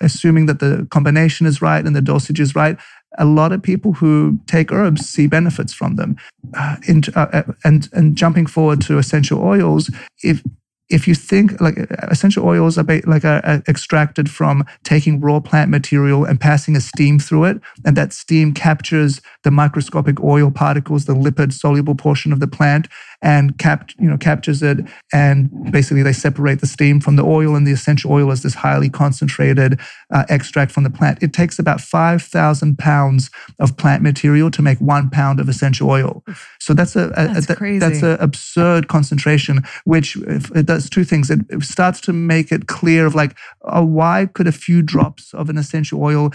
[0.02, 2.78] assuming that the combination is right and the dosage is right,
[3.18, 6.18] a lot of people who take herbs see benefits from them.
[6.58, 9.90] Uh, in, uh, uh and and jumping forward to essential oils,
[10.24, 10.44] if
[10.92, 11.78] if you think like
[12.10, 16.82] essential oils are like are, are extracted from taking raw plant material and passing a
[16.82, 22.34] steam through it, and that steam captures the microscopic oil particles, the lipid soluble portion
[22.34, 22.88] of the plant,
[23.22, 24.80] and cap, you know, captures it.
[25.14, 28.56] And basically, they separate the steam from the oil, and the essential oil is this
[28.56, 31.22] highly concentrated uh, extract from the plant.
[31.22, 36.24] It takes about 5,000 pounds of plant material to make one pound of essential oil.
[36.60, 41.30] So that's a, a, that's, a, that's an absurd concentration, which it does two things.
[41.30, 45.34] It, it starts to make it clear of like, oh, why could a few drops
[45.34, 46.32] of an essential oil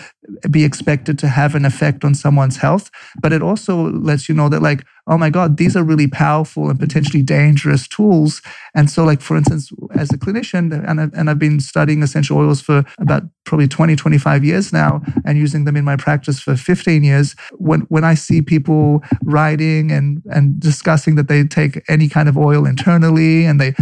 [0.51, 2.91] be expected to have an effect on someone's health?
[3.21, 6.69] But it also lets you know that like, oh my God, these are really powerful
[6.69, 8.43] and potentially dangerous tools.
[8.75, 12.39] And so, like, for instance, as a clinician, and I've, and I've been studying essential
[12.39, 16.57] oils for about probably 20, 25 years now and using them in my practice for
[16.57, 17.37] 15 years.
[17.53, 22.37] When, when I see people writing and, and discussing that they take any kind of
[22.37, 23.75] oil internally and they,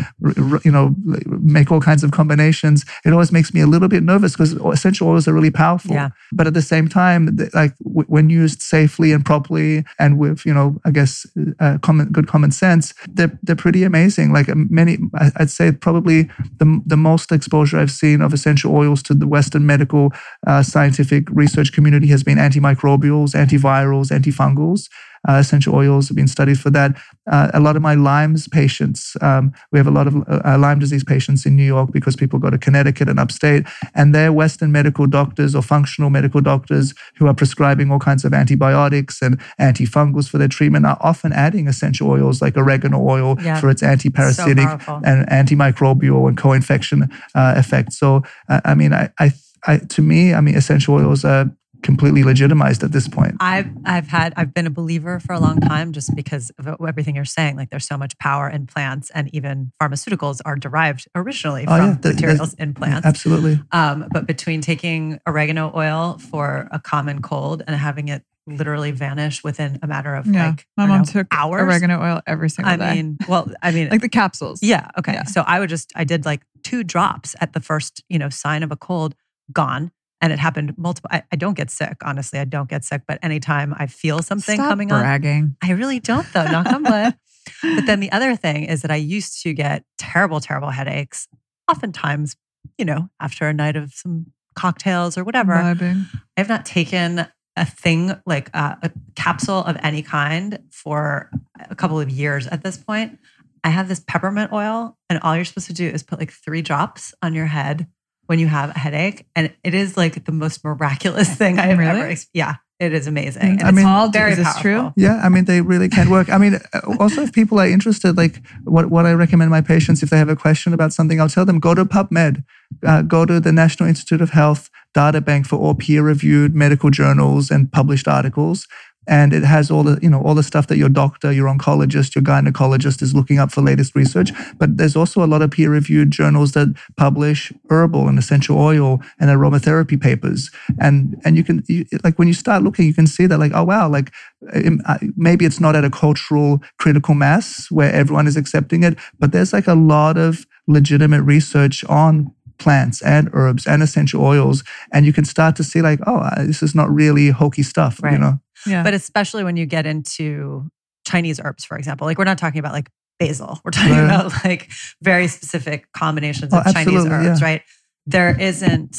[0.65, 4.33] you know, make all kinds of combinations, it always makes me a little bit nervous
[4.33, 5.93] because essential oils are really powerful.
[5.93, 6.11] Yeah.
[6.33, 10.79] But at the same time, like when used safely and properly and with, you know,
[10.85, 11.14] I guess,
[11.61, 14.33] uh, common, good common sense, they're, they're pretty amazing.
[14.33, 14.99] Like uh, many,
[15.41, 16.25] I'd say probably
[16.59, 20.13] the, the most exposure I've seen of essential oils to the Western medical
[20.47, 24.89] uh, scientific research community has been antimicrobials, antivirals, antifungals
[25.29, 26.97] uh, essential oils have been studied for that.
[27.31, 30.79] Uh, a lot of my Lyme's patients, um, we have a lot of uh, Lyme
[30.79, 33.65] disease patients in New York because people go to Connecticut and upstate,
[33.95, 38.35] and they're Western medical doctors or functional medical doctors who are prescribing all kinds of
[38.35, 43.61] antibiotics and antifungals for their treatment are often adding essential oils like oregano oil Yeah.
[43.61, 45.01] for its antiparasitic powerful.
[45.05, 47.99] and antimicrobial and co-infection uh, effects.
[47.99, 49.33] So, uh, I mean, I, I,
[49.67, 51.51] I, to me, I mean, essential oils are
[51.85, 53.37] completely legitimized at this point.
[53.39, 57.15] I've I've had I've been a believer for a long time just because of everything
[57.15, 57.57] you're saying.
[57.57, 61.87] Like there's so much power in plants, and even pharmaceuticals are derived originally Oh, from
[61.91, 63.07] yeah, the- the- materials in plants.
[63.07, 63.61] Absolutely.
[63.71, 69.43] Um, but between taking oregano oil for a common cold and having it literally vanish
[69.43, 70.49] within a matter of Yeah.
[70.49, 71.63] like My mom know, took hours.
[71.63, 72.85] oregano oil every single I day.
[72.91, 74.63] I mean, well, I mean, like the capsules.
[74.63, 75.13] yeah, okay.
[75.15, 75.25] Yeah.
[75.25, 78.63] So I would just I did like two drops at the first you know sign
[78.63, 79.15] of a cold,
[79.53, 79.91] gone.
[80.25, 81.11] And it happened multiple.
[81.13, 82.39] I, I don't get sick, honestly.
[82.39, 85.55] I don't get sick, but anytime I feel something Stop coming on, bragging.
[85.63, 87.15] I really don't, though, knock on wood.
[87.63, 91.29] But then the other thing is that I used to get terrible, terrible headaches,
[91.71, 92.37] oftentimes,
[92.79, 95.53] you know, after a night of some cocktails or whatever.
[95.53, 96.07] Vibing.
[96.39, 101.29] I have not taken a thing like uh, a capsule of any kind for
[101.69, 103.19] a couple of years at this point.
[103.63, 106.63] I have this peppermint oil, and all you're supposed to do is put like three
[106.63, 107.89] drops on your head
[108.27, 109.27] when you have a headache.
[109.37, 111.91] And it is like the most miraculous thing I have Really?
[111.91, 112.31] ever experienced.
[112.35, 113.43] Yeah, it is amazing.
[113.43, 114.63] Mm, And I it's mean- All very is this powerful.
[114.63, 114.93] true?
[114.97, 116.29] Yeah, I mean, they really can work.
[116.31, 120.03] I mean, uh, also, if people are interested, like what, what I recommend my patients,
[120.03, 122.45] if they have a question about something, I'll tell them go to PubMed,
[122.85, 126.89] uh, go to the National Institute of Health data bank for all peer reviewed medical
[126.91, 128.67] journals and published articles.
[129.07, 132.15] And it has all the, you know, all the stuff that your doctor, your oncologist,
[132.15, 134.33] your gynecologist is looking up for latest research.
[134.59, 139.01] But there's also a lot of peer reviewed journals that publish herbal and essential oil
[139.19, 140.51] and aromatherapy papers.
[140.81, 143.53] And, and you can, you, like, when you start looking, you can see that, like,
[143.55, 144.13] oh, wow, like,
[144.53, 144.81] um,
[145.17, 149.53] maybe it's not at a cultural critical mass where everyone is accepting it, but there's
[149.53, 154.65] like a lot of legitimate research on plants and herbs and essential oils.
[154.93, 158.01] And you can start to see, like, oh, uh, this is not really hokey stuff,
[158.05, 158.41] you know?
[158.67, 158.83] Yeah.
[158.83, 160.71] But especially when you get into
[161.07, 162.89] Chinese herbs, for example, like we're not talking about like
[163.19, 164.05] basil, we're talking Right.
[164.05, 164.71] about like
[165.03, 167.47] very specific combinations Oh, of Chinese herbs, yeah.
[167.47, 167.63] right?
[168.07, 168.97] There isn't,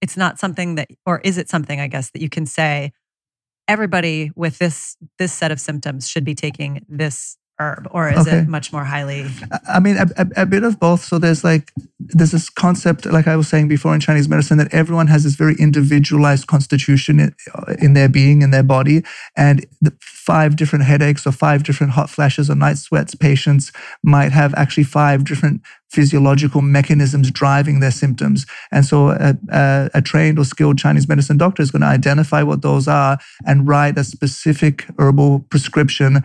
[0.00, 2.92] it's not something that, or is it something, I guess, that you can say
[3.66, 8.38] everybody with this this set of symptoms should be taking this herb, or is Okay.
[8.38, 9.26] it much more highly?
[9.68, 11.04] I mean, a, a, a bit of both.
[11.04, 14.74] So there's like, there's this concept, like I was saying before in Chinese medicine, that
[14.74, 17.34] everyone has this very individualized constitution in,
[17.80, 19.02] in their being, in their body.
[19.36, 24.32] And the five different headaches or five different hot flashes or night sweats patients might
[24.32, 28.46] have actually five different physiological mechanisms driving their symptoms.
[28.72, 32.42] And so a, a, a trained or skilled Chinese medicine doctor is going to identify
[32.42, 36.24] what those are and write a specific herbal prescription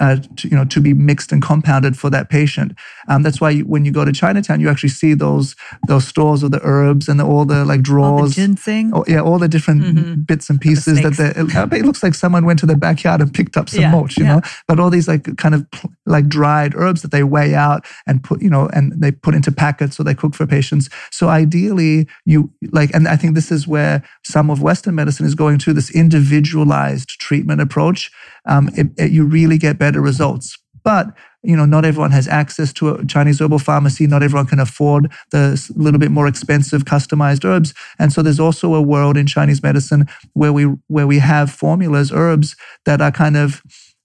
[0.00, 2.72] uh, to, you know, to be mixed and compounded for that patient.
[3.08, 5.54] Um, that's why you, when you go to Chinatown, you actually see those
[5.86, 8.34] those stores of the herbs and the, all the like All the drawers.
[8.34, 8.90] ginseng.
[8.94, 10.26] Oh, yeah, all the different Mhm.
[10.26, 11.70] bits and pieces that snakes.
[11.70, 14.16] they, it looks like someone went to the backyard and picked up some Yeah, mulch,
[14.18, 14.36] you yeah.
[14.36, 14.42] know.
[14.66, 15.66] But all these like kind of
[16.06, 19.52] like dried herbs that they weigh out and put, you know, and they put into
[19.52, 20.88] packets so they cook for patients.
[21.12, 25.34] So ideally, you like, and I think this is where some of Western medicine is
[25.34, 25.90] going to this
[26.34, 28.10] individualized treatment approach.
[28.46, 30.58] Um, it, it, you really get better results.
[30.82, 34.06] But you know, not everyone has access to a Chinese herbal pharmacy.
[34.06, 37.72] Not everyone can afford the little bit more expensive customized herbs.
[37.98, 42.12] And so there's also a world in Chinese medicine where we where we have formulas,
[42.12, 43.62] herbs that are kind of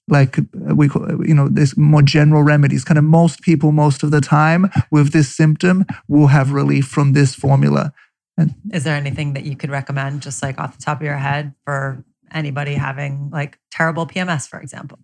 [0.08, 2.84] like we call, you know, this more general remedies.
[2.84, 7.12] Kind of most people, most of the time, with this symptom, will have relief from
[7.12, 7.92] this formula.
[8.38, 11.16] And is there anything that you could recommend, just like off the top of your
[11.16, 15.00] head, for anybody having like terrible PMS, for example?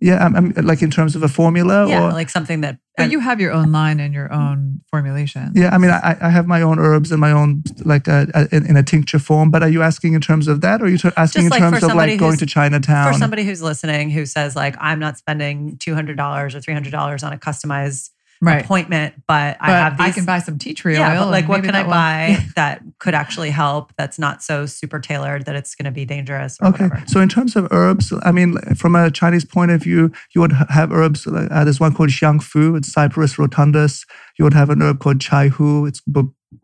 [0.00, 2.78] Yeah, I'm, I'm, like in terms of a formula, yeah, or like something that.
[2.96, 5.52] But you have your own line and your own formulation.
[5.54, 8.46] Yeah, I mean, I, I have my own herbs and my own like a, uh,
[8.50, 9.50] a, in, in, a tincture form.
[9.50, 11.60] But are you asking in terms of that, or are you asking Just in like
[11.60, 13.12] terms of like going to Chinatown?
[13.12, 16.74] For somebody who's listening who says like, I'm not spending two hundred dollars or three
[16.74, 18.10] hundred dollars on a customized
[18.40, 18.64] right.
[18.64, 20.06] appointment, but, but, I have these.
[20.06, 21.24] I can buy some tea tree yeah, oil.
[21.24, 23.92] But like, what can I buy that could actually help?
[23.96, 26.58] That's not so super tailored that it's going to be dangerous.
[26.62, 27.04] okay, whatever.
[27.06, 30.52] so in terms of herbs, I mean, from a Chinese point of view, you would
[30.52, 31.26] have herbs.
[31.26, 32.76] Uh, there's one called xiang fu.
[32.76, 34.04] It's Cyperus rotundus.
[34.38, 35.86] You would have an herb called chai hu.
[35.86, 36.02] It's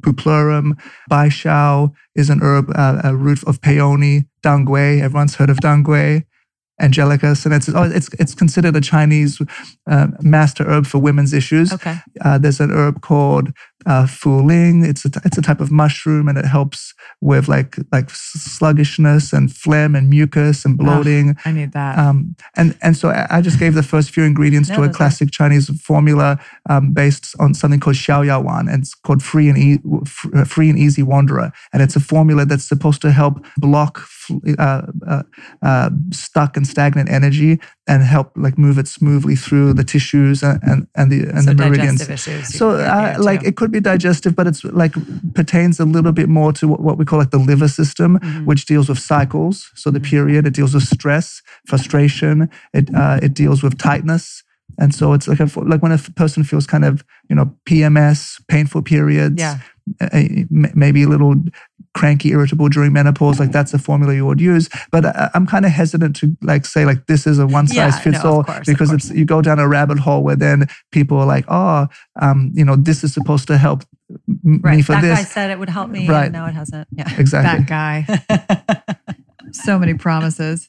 [0.02, 0.78] Bupleurum.
[1.08, 4.24] Bai Shao is an herb, uh, a root of peony.
[4.42, 5.82] Dang Gui, everyone's heard of Dang
[6.78, 9.40] And it's oh, it's it's considered a Chinese
[9.90, 11.72] uh, master herb for women's issues.
[11.72, 11.96] Okay.
[12.24, 13.52] Uh, there's an herb called
[13.86, 14.84] uh, Fu Ling.
[14.84, 19.54] It's a it's a type of mushroom, and it helps with like like sluggishness and
[19.54, 21.36] phlegm and mucus and bloating.
[21.38, 21.98] Oh, I need that.
[21.98, 25.28] Um, and and so I just gave the first few ingredients no, to a classic
[25.28, 25.30] are...
[25.30, 29.58] Chinese formula um, based on something called Xiao Yao Wan, and it's called Free and
[29.58, 34.06] e- Free and Easy Wanderer, and it's a formula that's supposed to help block
[34.58, 35.22] uh, uh,
[35.62, 40.58] uh, stuck and stagnant energy and help like move it smoothly through the tissues and
[40.62, 42.00] and, and the and so the meridians.
[42.58, 44.94] so uh, like it could be digestive, but it's like
[45.34, 48.44] pertains a little bit more to what, what we call like the liver system, mm-hmm.
[48.44, 49.70] which deals with cycles.
[49.74, 50.10] So the mm-hmm.
[50.10, 52.48] period, it deals with stress, frustration.
[52.72, 54.42] It uh, it deals with tightness.
[54.78, 58.40] And so it's like a, like when a person feels kind of you know PMS,
[58.48, 59.58] painful periods, yeah.
[60.50, 61.34] Maybe a little
[61.94, 64.68] cranky, irritable during menopause, like that's a formula you would use.
[64.90, 67.76] But I, am kind of hesitant to like say like this is a one size
[67.76, 70.66] yeah, fits no, all course, because it's you go down a rabbit hole where then
[70.90, 71.88] people are like, oh,
[72.20, 73.84] um, you know, this is supposed to help
[74.44, 74.76] right.
[74.76, 75.18] me for that this.
[75.18, 76.32] That guy said it would help me, right?
[76.32, 76.88] now it hasn't.
[76.92, 77.64] Yeah, exactly.
[77.64, 78.96] That guy.
[79.52, 80.68] so many promises.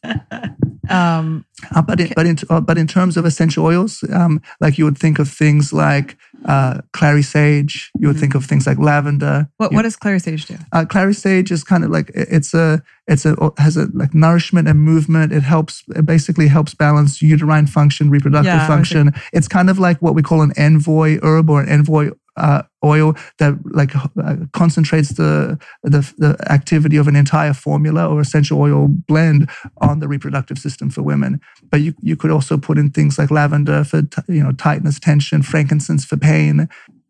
[0.90, 1.46] Um,
[1.76, 4.86] uh, but in, but in uh, but in terms of essential oils, um, like you
[4.86, 7.92] would think of things like uh, clary sage.
[8.00, 8.22] You would mm-hmm.
[8.22, 9.48] think of things like lavender.
[9.58, 10.58] What you, what does clary sage do?
[10.72, 14.68] Uh, clary sage is kind of like it's a it's a has a like nourishment
[14.68, 15.32] and movement.
[15.32, 19.14] It helps it basically helps balance uterine function, reproductive yeah, function.
[19.32, 23.16] It's kind of like what we call an envoy herb or an envoy uh, oil
[23.40, 28.88] that like uh, concentrates the, the, the activity of an entire formula or essential oil
[28.88, 31.40] blend on the reproductive system for women.
[31.70, 35.00] But you you could also put in things like lavender for t- you know tightness,
[35.00, 36.68] tension, frankincense for pain.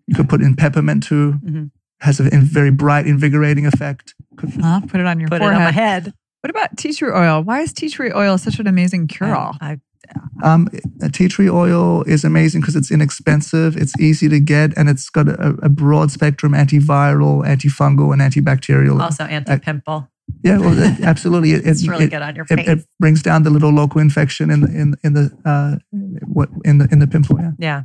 [0.07, 1.33] You could put in peppermint too.
[1.43, 1.63] Mm-hmm.
[2.01, 4.13] Has a very bright, invigorating effect.
[4.59, 4.81] Huh?
[4.87, 5.55] Put it on your put forehead.
[5.55, 6.13] it on my head.
[6.41, 7.41] What about tea tree oil?
[7.41, 9.55] Why is tea tree oil such an amazing cure all?
[9.61, 9.79] I,
[10.43, 10.67] um,
[11.11, 15.27] tea tree oil is amazing because it's inexpensive, it's easy to get, and it's got
[15.27, 19.01] a, a broad spectrum antiviral, antifungal, and antibacterial.
[19.01, 20.09] Also anti-pimple.
[20.43, 21.51] Yeah, well, absolutely.
[21.51, 22.67] It, it's really it, good on your face.
[22.67, 25.77] It, it, brings down the little local infection in the in in the uh,
[26.25, 27.39] what in the in the pimple.
[27.39, 27.51] Yeah.
[27.59, 27.83] Yeah.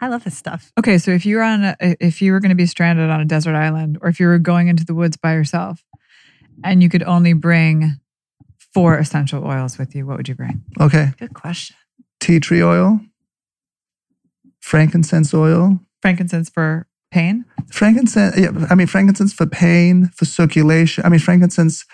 [0.00, 0.70] I love this stuff.
[0.78, 3.20] Okay, so if you were on a, if you were going to be stranded on
[3.20, 5.82] a desert island, or if you were going into the woods by yourself,
[6.62, 7.98] and you could only bring
[8.74, 10.62] four essential oils with you, what would you bring?
[10.80, 11.12] Okay.
[11.18, 11.76] Good question.
[12.20, 13.00] Tea tree oil,
[14.60, 15.80] frankincense oil.
[16.02, 17.44] Frankincense for pain?
[17.70, 21.04] Frankincense, yeah, I mean, frankincense for pain, for circulation.
[21.04, 21.84] I mean, frankincense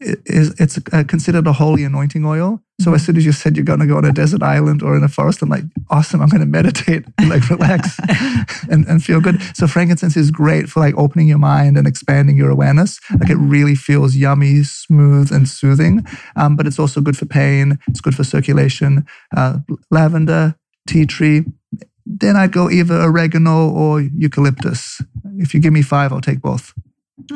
[0.00, 2.62] is it's uh, considered a holy anointing oil.
[2.80, 2.94] So mm-hmm.
[2.94, 5.02] as soon as you said you're going to go on a desert island or in
[5.02, 6.20] a forest, I'm like, awesome!
[6.20, 7.98] I'm going to meditate and like relax
[8.70, 9.40] and, and feel good.
[9.54, 12.98] So frankincense is great for like opening your mind and expanding your awareness.
[13.18, 16.06] Like it really feels yummy, smooth, and soothing.
[16.36, 17.78] Um, but it's also good for pain.
[17.88, 19.06] It's good for circulation.
[19.36, 19.58] Uh,
[19.90, 20.56] lavender,
[20.86, 21.44] tea tree.
[22.06, 25.02] Then I'd go either oregano or eucalyptus.
[25.38, 26.72] If you give me five, I'll take both.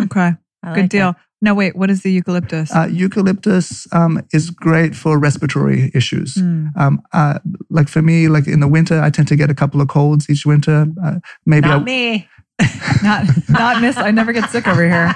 [0.01, 0.35] Okay.
[0.63, 1.13] Like Good deal.
[1.13, 1.21] That.
[1.43, 2.75] No, wait, what is the eucalyptus?
[2.75, 6.35] Uh, eucalyptus um, is great for respiratory issues.
[6.35, 6.77] Mm.
[6.77, 7.39] Um, uh,
[7.71, 10.29] like for me, like in the winter, I tend to get a couple of colds
[10.29, 10.87] each winter.
[11.03, 12.29] Uh, maybe not I, me.
[13.03, 13.97] not not miss.
[13.97, 15.15] I never get sick over here.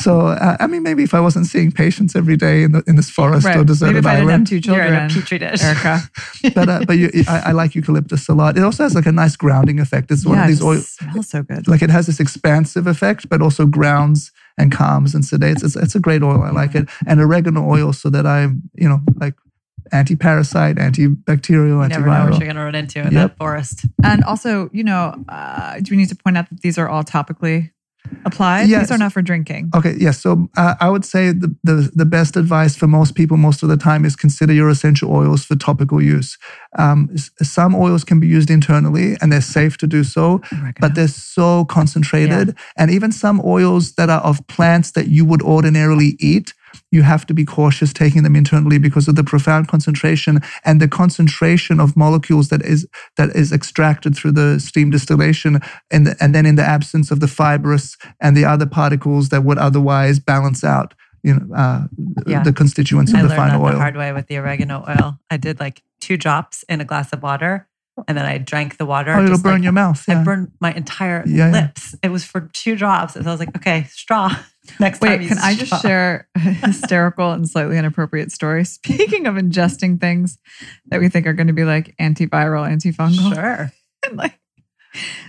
[0.00, 2.96] So uh, I mean, maybe if I wasn't seeing patients every day in the, in
[2.96, 5.38] this forest or Maybe deserted if I didn't have island, two You're in a petri
[5.38, 5.62] dish.
[5.62, 6.00] Erica.
[6.54, 8.56] but uh, but you, I, I like eucalyptus a lot.
[8.56, 10.10] It also has like a nice grounding effect.
[10.10, 11.68] It's one yeah, of these oil, smells so good.
[11.68, 15.62] like it has this expansive effect, but also grounds and calms and sedates.
[15.62, 16.42] It's it's a great oil.
[16.42, 19.34] I like it, and oregano oil, so that I'm you know like
[19.92, 22.38] anti-parasite, antibacterial, You never know what antiviral.
[22.38, 23.30] you're going to run into in Yep.
[23.30, 23.86] that forest.
[24.04, 27.02] And also, you know, uh, do we need to point out that these are all
[27.04, 27.70] topically
[28.24, 28.68] applied?
[28.68, 28.82] Yes.
[28.88, 29.70] These are not for drinking.
[29.74, 30.20] Okay, yes.
[30.20, 33.68] So uh, I would say the, the the best advice for most people most of
[33.68, 36.36] the time is consider your essential oils for topical use.
[36.78, 37.08] Um,
[37.42, 40.40] some oils can be used internally and they're safe to do so,
[40.80, 42.56] but they're so concentrated.
[42.76, 46.54] And even some oils that are of plants that you would ordinarily eat,
[46.90, 50.88] you have to be cautious taking them internally because of the profound concentration and the
[50.88, 55.60] concentration of molecules that is that is extracted through the steam distillation,
[55.90, 59.42] and the, and then in the absence of the fibrous and the other particles that
[59.44, 61.82] would otherwise balance out, you know, uh,
[62.26, 62.42] Yeah.
[62.42, 63.78] the constituents of I the learned that final the oil.
[63.78, 65.18] hard way with the oregano oil.
[65.30, 67.66] I did like two drops in a glass of water,
[68.08, 69.12] and then I drank the water.
[69.12, 70.02] Oh, it'll just burn like- your mouth.
[70.08, 71.52] I burned my entire Yeah, yeah.
[71.52, 71.94] lips.
[72.02, 73.14] It was for two drops.
[73.16, 74.34] And so I was like, okay, straw.
[74.78, 75.00] Next.
[75.00, 78.64] Wait, can I just share a hysterical and slightly inappropriate story?
[78.66, 80.38] Speaking of ingesting things
[80.86, 83.34] that we think are going to be like antiviral, antifungal.
[83.34, 83.72] Sure.
[84.14, 84.38] Like,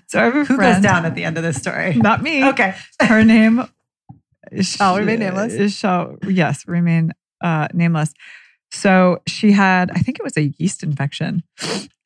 [0.07, 0.75] so I have a Who friend.
[0.75, 1.93] goes down at the end of this story?
[1.95, 2.47] Not me.
[2.49, 2.73] Okay.
[3.01, 3.67] Her name
[4.61, 5.53] Shall remain nameless?
[5.53, 7.11] Is shall yes remain
[7.41, 8.13] uh, nameless.
[8.71, 11.43] So she had, I think it was a yeast infection,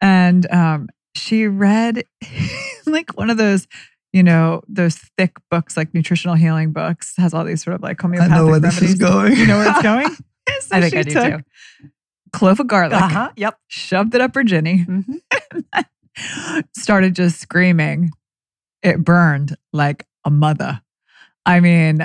[0.01, 2.05] and um, she read
[2.85, 3.67] like one of those,
[4.15, 7.99] you know, those thick books, like nutritional healing books, has all these sort of like
[8.01, 9.35] homeopathic I know where this is going.
[9.35, 10.07] You know where it's going?
[10.61, 11.89] So I think she I do took too.
[12.31, 13.31] Clove of garlic, Uh huh.
[13.35, 13.59] Yep.
[13.67, 15.83] shoved it up her ginny, Mhm.
[16.77, 18.11] started just screaming.
[18.83, 20.81] It burned like a mother.
[21.45, 21.97] I mean,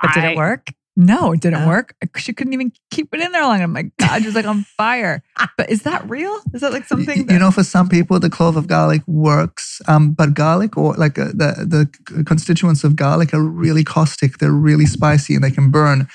[0.00, 0.68] But did I- it work?
[0.94, 1.68] No, it didn't Oh.
[1.68, 1.94] work.
[2.16, 3.62] She couldn't even keep it in there long.
[3.62, 5.22] I'm like, God, she's like on fire.
[5.56, 6.38] But is that real?
[6.52, 7.30] Is that like something?
[7.30, 11.18] you know, for some people, the clove of garlic works, um, but garlic or like
[11.18, 14.36] uh, the the constituents of garlic are really caustic.
[14.38, 16.08] They're really spicy and they can burn.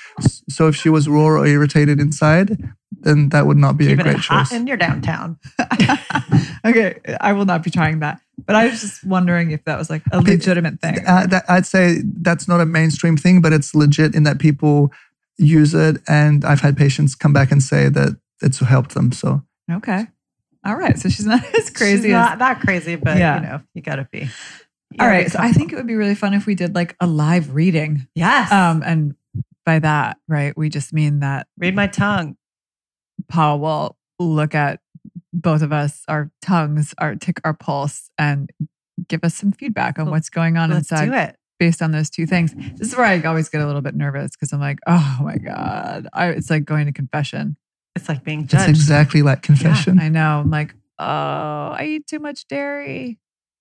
[0.48, 2.56] So if she was raw or irritated inside,
[3.00, 4.52] then that would not be a great hot choice.
[4.52, 5.38] in your downtown.
[6.64, 8.20] okay, I will not be trying that.
[8.46, 10.98] But I was just wondering if that was like a legitimate thing.
[11.06, 14.92] Uh, that, I'd say that's not a mainstream thing, but it's legit in that people
[15.38, 19.12] use it, and I've had patients come back and say that it's helped them.
[19.12, 20.06] So Okay.
[20.64, 20.98] All right.
[20.98, 22.10] So she's not as crazy She's as.
[22.12, 23.36] not that crazy, but Yeah.
[23.36, 24.18] you know, you gotta be.
[24.20, 25.24] you all gotta right.
[25.26, 27.54] be So I think it would be really fun if we did like a live
[27.54, 28.06] reading.
[28.14, 28.50] Yes.
[28.52, 29.14] Um, and
[29.66, 32.36] by that, right, we just mean that Read my tongue.
[33.28, 34.80] Paul will look at
[35.32, 38.50] both of us, our tongues, our tick our pulse, and
[39.08, 41.36] give us some feedback on Well, what's going on Let's inside do it.
[41.58, 42.54] based on those two things.
[42.54, 45.36] This is where I always get a little bit nervous because I'm like, oh my
[45.36, 46.08] God.
[46.12, 47.56] I, it's like going to confession.
[47.94, 49.98] It's like being it's exactly like confession.
[50.00, 50.40] I know.
[50.40, 53.18] I'm like, oh, I eat too much dairy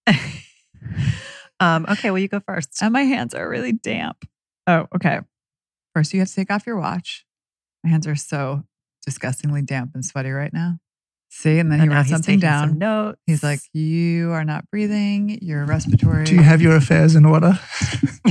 [1.59, 2.82] um, okay, well, you go first.
[2.82, 4.26] and my hands are really damp.
[4.65, 5.20] Oh, okay.
[5.93, 7.26] First, you have to take off your watch.
[7.84, 8.63] My hands are so
[9.05, 10.78] disgustingly damp and sweaty right now.
[11.30, 12.78] See, and then he And now writes something taking some down.
[12.80, 13.19] notes.
[13.25, 15.39] He's like, You are not breathing.
[15.41, 15.69] Your mm.
[15.69, 16.25] respiratory.
[16.25, 17.59] Do you have your affairs in order?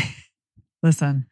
[0.83, 1.27] Listen,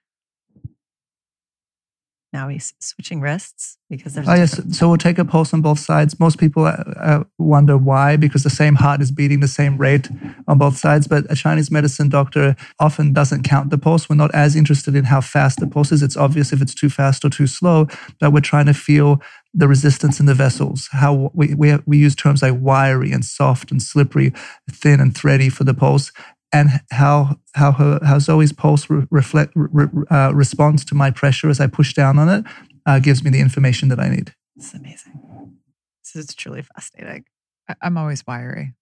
[2.35, 4.29] now he's switching wrists because there's.
[4.29, 4.61] Oh, yes.
[4.77, 6.19] So we'll take a pulse on both sides.
[6.19, 10.09] Most people uh, uh, wonder why, because the same heart is beating the same rate
[10.49, 11.07] on both sides.
[11.07, 14.09] But a Chinese medicine doctor often doesn't count the pulse.
[14.09, 16.03] We're not as interested in how fast the pulse is.
[16.03, 17.87] It's obvious if it's too fast or too slow,
[18.21, 19.23] but we're trying to feel
[19.55, 20.89] the resistance in the vessels.
[20.91, 24.33] How we, we, we use terms like wiry and soft and slippery,
[24.69, 26.11] thin and thready for the pulse.
[26.55, 31.49] And how how her how Zoe's pulse re- reflect re- uh, responds to my pressure
[31.51, 32.45] as I push down on it
[32.87, 34.33] uh, gives me the information that I need.
[34.57, 35.59] It's amazing.
[36.05, 37.25] This is truly fascinating.
[37.69, 38.73] I- I'm always wiry.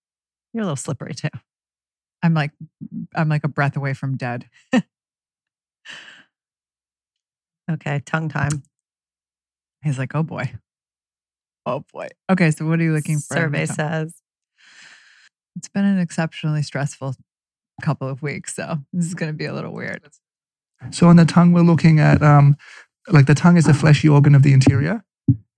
[0.52, 1.30] You're a little slippery too.
[2.22, 2.50] I'm like,
[3.14, 4.48] I'm like a breath away from dead.
[7.70, 8.62] Okay, tongue time.
[9.82, 10.52] He's like, Oh boy.
[11.64, 12.08] Oh boy.
[12.30, 12.50] Okay.
[12.50, 13.34] So what are you looking for?
[13.34, 14.14] Survey says
[15.56, 17.14] It's been an exceptionally stressful
[17.82, 18.54] couple of weeks.
[18.54, 20.08] So this is going to be a little weird.
[20.90, 22.56] So on the tongue, we're looking at um,
[23.08, 25.04] like the tongue is a fleshy organ of the interior,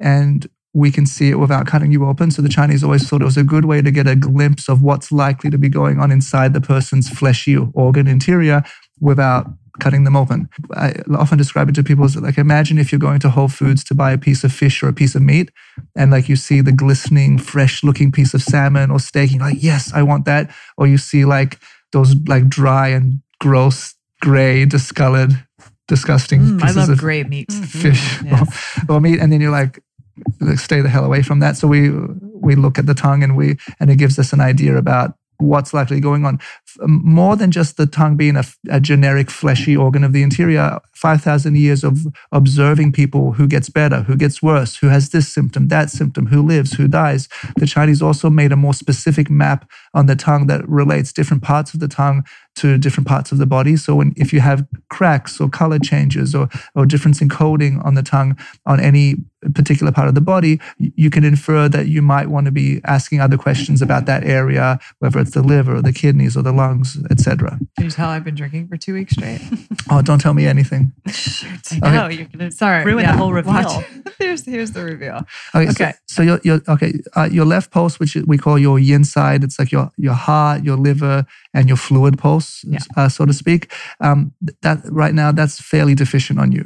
[0.01, 2.31] and we can see it without cutting you open.
[2.31, 4.83] So the Chinese always thought it was a good way to get a glimpse of
[4.83, 8.65] what's likely to be going on inside the person's fleshy organ interior
[8.99, 9.47] without
[9.81, 10.49] cutting them open.
[10.75, 13.83] I often describe it to people as like imagine if you're going to Whole Foods
[13.85, 15.51] to buy a piece of fish or a piece of meat,
[15.97, 19.63] and like you see the glistening, fresh-looking piece of salmon or steak, and you're like,
[19.63, 20.51] yes, I want that.
[20.77, 21.61] Or you see like
[21.95, 25.33] those like dry and gross, gray, discolored
[25.87, 27.53] disgusting Mm, I pieces love of great meat.
[27.53, 28.85] fish Mm, yes.
[28.89, 29.81] or, or meat, and then you're like,
[30.41, 31.57] like, stay the hell away from that.
[31.57, 31.91] So we
[32.47, 35.75] we look at the tongue, and we and it gives us an idea about what's
[35.75, 36.39] likely going on.
[36.81, 38.37] F- More than just the tongue being
[38.71, 43.69] a generic fleshy organ of the interior, five thousand years of observing people who gets
[43.69, 47.29] better, who gets worse, who has this symptom, that symptom, who lives, who dies.
[47.57, 51.75] The Chinese also made a more specific map on the tongue that relates different parts
[51.75, 52.25] of the tongue
[52.57, 53.77] to different parts of the body.
[53.77, 57.95] So when, if you have cracks or color changes or, or difference in coding on
[57.95, 59.17] the tongue on any
[59.55, 63.21] particular part of the body, you can infer that you might want to be asking
[63.21, 66.64] other questions about that area, whether it's the liver or the kidneys or the lungs,
[67.11, 67.59] etc.
[67.77, 69.41] Can you tell I've been drinking for two weeks straight?
[69.91, 70.93] Oh, don't tell me anything.
[71.83, 72.85] No, you're gonna Sorry.
[72.85, 73.13] ruin yeah.
[73.13, 73.53] the whole reveal.
[73.53, 73.85] Watch.
[74.19, 75.21] here's here's the reveal.
[75.55, 75.93] Okay, Okay.
[76.07, 79.45] So, so your your okay, uh, your left pulse, which we call your yin side,
[79.45, 82.79] it's like your your heart, your liver, and your fluid pulse, Yeah.
[82.97, 83.71] uh, so to speak.
[84.01, 86.65] Um, that right now, that's fairly deficient on you.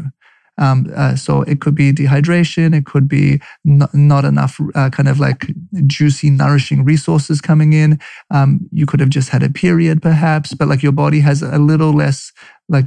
[0.59, 2.76] Um, uh, so it could be dehydration.
[2.76, 5.52] It could be not, not enough uh, kind of like
[5.86, 7.98] juicy, nourishing resources coming in.
[8.30, 11.59] Um, you could have just had a period, perhaps, but like your body has a
[11.59, 12.32] little less
[12.68, 12.86] like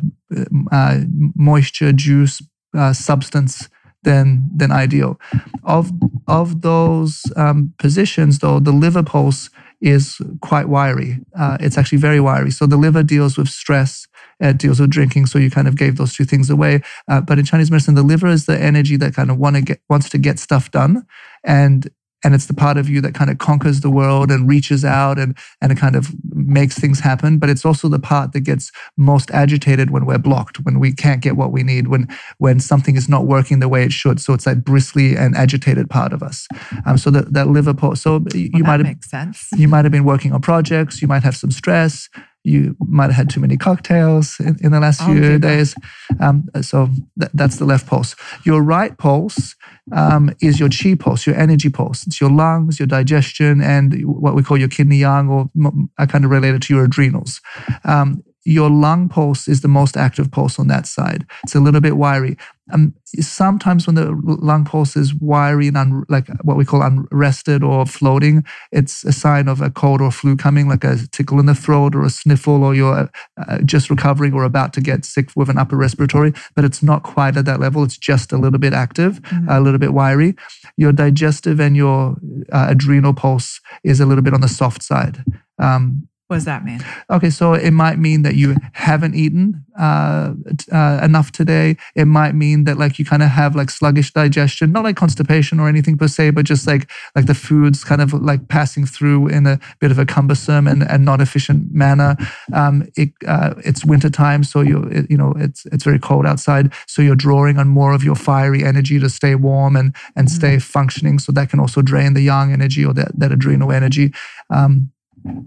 [0.72, 1.00] uh,
[1.36, 2.42] moisture, juice,
[2.78, 3.70] uh, substance
[4.04, 5.20] than than ideal.
[5.64, 5.92] Of
[6.28, 9.50] of those um, positions, though, the liver pulse
[9.82, 11.20] is quite wiry.
[11.38, 12.52] Uh, it's actually very wiry.
[12.52, 14.08] So the liver deals with stress.
[14.42, 15.28] It deals with drinking.
[15.28, 16.82] So you kind of gave those two things away.
[17.08, 19.62] Uh, but in Chinese medicine, the liver is the energy that kind of want to
[19.62, 21.06] get wants to get stuff done,
[21.44, 21.90] and
[22.24, 25.18] and it's the part of you that kind of conquers the world and reaches out
[25.18, 27.40] and and it kind of makes things happen.
[27.40, 31.22] But it's also the part that gets most agitated when we're blocked, when we can't
[31.22, 34.20] get what we need, when when something is not working the way it should.
[34.20, 36.48] So it's that bristly and agitated part of us.
[36.86, 39.48] Um, so that that liver part So you Well, might have sense.
[39.56, 41.02] you might have been working on projects.
[41.02, 42.10] You might have some stress.
[42.44, 45.76] You might have had too many cocktails in, in the last Oh, few days.
[46.20, 46.90] Um, so
[47.20, 48.16] th- that's the left pulse.
[48.46, 49.56] Your right pulse
[49.92, 52.08] um, is your chi pulse, your energy pulse.
[52.08, 56.06] It's your lungs, your digestion, and what we call your kidney yang, or m- I
[56.08, 57.42] kind of related to your adrenals.
[57.84, 61.26] Um, your lung pulse is the most active pulse on that side.
[61.44, 62.38] It's a little bit wiry.
[62.72, 67.64] Um, sometimes when the lung pulse is wiry and un- like what we call unrested
[67.64, 71.46] or floating, it's a sign of a cold or flu coming, like a tickle in
[71.46, 75.30] the throat or a sniffle, or you're uh, just recovering or about to get sick
[75.36, 76.34] with an upper respiratory.
[76.56, 77.84] But it's not quite at that level.
[77.84, 79.20] It's just a little bit active,
[79.50, 80.36] a little bit wiry.
[80.78, 82.16] Your digestive and your
[82.52, 85.24] uh, adrenal pulse is a little bit on the soft side.
[85.60, 86.80] Um, What does that mean?
[87.10, 90.34] Okay, so it might mean that you haven't eaten uh,
[90.72, 91.76] uh, enough today.
[91.94, 95.60] It might mean that like you kind of have like sluggish digestion, not like constipation
[95.60, 99.28] or anything per se, but just like like the food's kind of like passing through
[99.28, 102.16] in a bit of a cumbersome and, and not efficient manner.
[102.54, 106.26] Um, it, uh, it's winter time, so you it, you know it's it's very cold
[106.26, 110.32] outside, so you're drawing on more of your fiery energy to stay warm and and
[110.32, 111.20] stay functioning.
[111.20, 114.14] So that can also drain the yang energy or that that adrenal energy.
[114.50, 114.94] Um,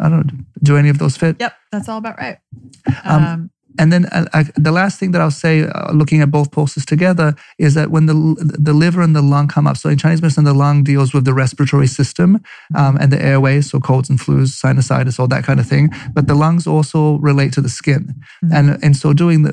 [0.00, 0.44] I don't know.
[0.62, 1.36] Do any of those fit?
[1.40, 2.38] Yep, that's all about right.
[3.04, 6.30] Um, Um, And then uh, I, the last thing that I'll say, uh, looking at
[6.30, 8.14] both pulses together, is that when the
[8.66, 9.76] the liver and the lung come up.
[9.76, 12.38] So in Chinese medicine, the lung deals with the respiratory system
[12.80, 15.90] um, and the airways, so colds and flus, sinusitis, all that kind of thing.
[16.14, 18.14] But the lungs also relate to the skin,
[18.54, 19.52] and in so doing, the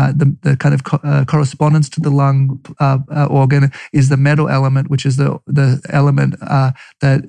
[0.00, 4.08] uh, the, the kind of co- uh, correspondence to the lung uh, uh, organ is
[4.08, 7.20] the metal element, which is the the element uh, that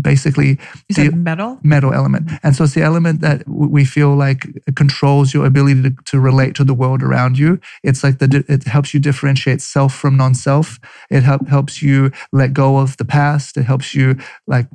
[0.00, 0.58] basically
[0.88, 1.58] you said the- metal.
[1.62, 2.30] metal element.
[2.42, 6.54] And so it's the element that we feel like controls your ability to, to relate
[6.56, 7.60] to the world around you.
[7.82, 10.80] It's like the, it helps you differentiate self from non-self.
[11.10, 13.56] It help, helps you let go of the past.
[13.56, 14.66] It helps you like,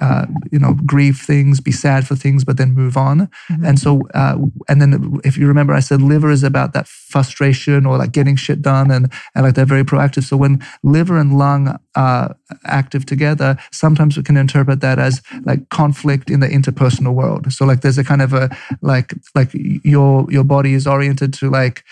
[0.00, 3.28] uh, you know, grieve things, be sad for things, but then move on.
[3.64, 4.38] And so, uh,
[4.68, 8.36] and then if you remember, I said liver is about that frustration or like getting
[8.36, 10.24] shit done and, and like they're very proactive.
[10.24, 15.68] So when liver and lung are active together, sometimes we can interpret that as like
[15.68, 17.52] conflict in the interpersonal world.
[17.52, 21.50] So like there's a kind of a like like your your body is oriented to
[21.50, 21.84] like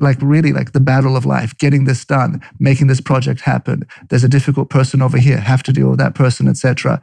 [0.00, 4.24] like really like the battle of life getting this done making this project happen there's
[4.24, 7.00] a difficult person over here have to deal with that person etc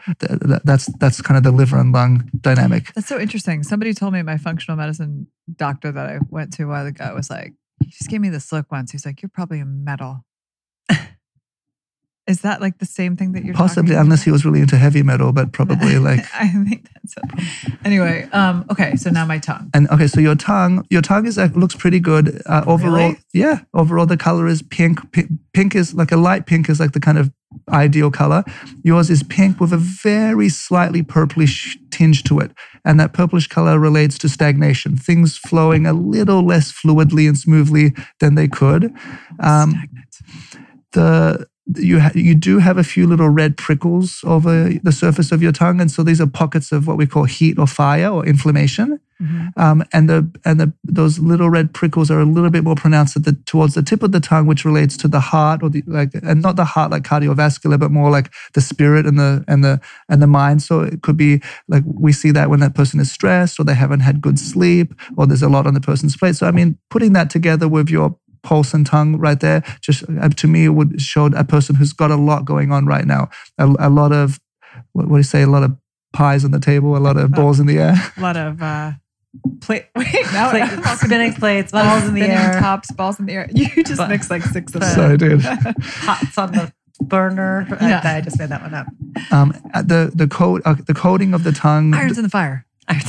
[0.66, 3.64] that's that's kind of the liver and lung dynamic That's so interesting.
[3.64, 7.30] Somebody told me my functional medicine doctor that I went to a while ago was
[7.30, 8.92] like, he just gave me this look once.
[8.92, 10.26] He's like, you're probably a metal.
[12.32, 15.04] Is that like the same thing that you're possibly unless he was really into heavy
[15.04, 17.74] metal but probably like I think that's it.
[17.84, 19.70] Anyway, um, okay, so now my tongue.
[19.74, 23.10] And okay, so your tongue, your tongue is uh, looks pretty good uh, overall.
[23.10, 23.20] Really?
[23.34, 25.12] Yeah, overall the color is pink.
[25.12, 25.30] pink.
[25.54, 27.30] Pink is like a light pink is like the kind of
[27.70, 28.46] ideal color.
[28.84, 32.52] Yours is pink with a very slightly purplish tinge to it.
[32.86, 37.94] And that purplish color relates to stagnation, things flowing a little less fluidly and smoothly
[38.20, 38.94] than they could.
[39.40, 39.76] Um,
[40.94, 45.42] the you ha- you do have a few little red prickles over the surface of
[45.42, 48.26] your tongue, and so these are pockets of what we call heat or fire or
[48.26, 49.00] inflammation.
[49.22, 49.52] Mhm.
[49.56, 53.16] Um, and the and the those little red prickles are a little bit more pronounced
[53.16, 55.84] at the towards the tip of the tongue, which relates to the heart or the
[55.86, 59.64] like, and not the heart like cardiovascular, but more like the spirit and the and
[59.64, 60.64] the and the mind.
[60.64, 63.76] So it could be like we see that when that person is stressed or they
[63.76, 66.36] haven't had good sleep or there's a lot on the person's plate.
[66.36, 70.30] So I mean, putting that together with your pulse and tongue right there, just uh,
[70.30, 73.30] to me, it would show a person who's got a lot going on right now.
[73.58, 74.40] A, a lot of
[74.94, 75.42] what, what do you say?
[75.44, 75.76] A lot of
[76.14, 77.94] pies on the table, a lot of balls in the air.
[78.18, 78.92] A lot of uh,
[79.62, 79.86] plate.
[79.96, 83.20] Wait, now Plate- I'm spinning plates, a lot of balls in the air, tops, balls
[83.20, 83.50] in the air.
[83.54, 84.96] You just But- mixed like six of but- them.
[84.96, 85.42] Sorry, dude.
[86.06, 87.66] pots on the burner.
[87.82, 88.02] Yeah.
[88.04, 88.86] I, just made that one up.
[89.32, 91.94] Um, the the coat uh, the coating of the tongue.
[91.94, 92.66] Irons in the fire.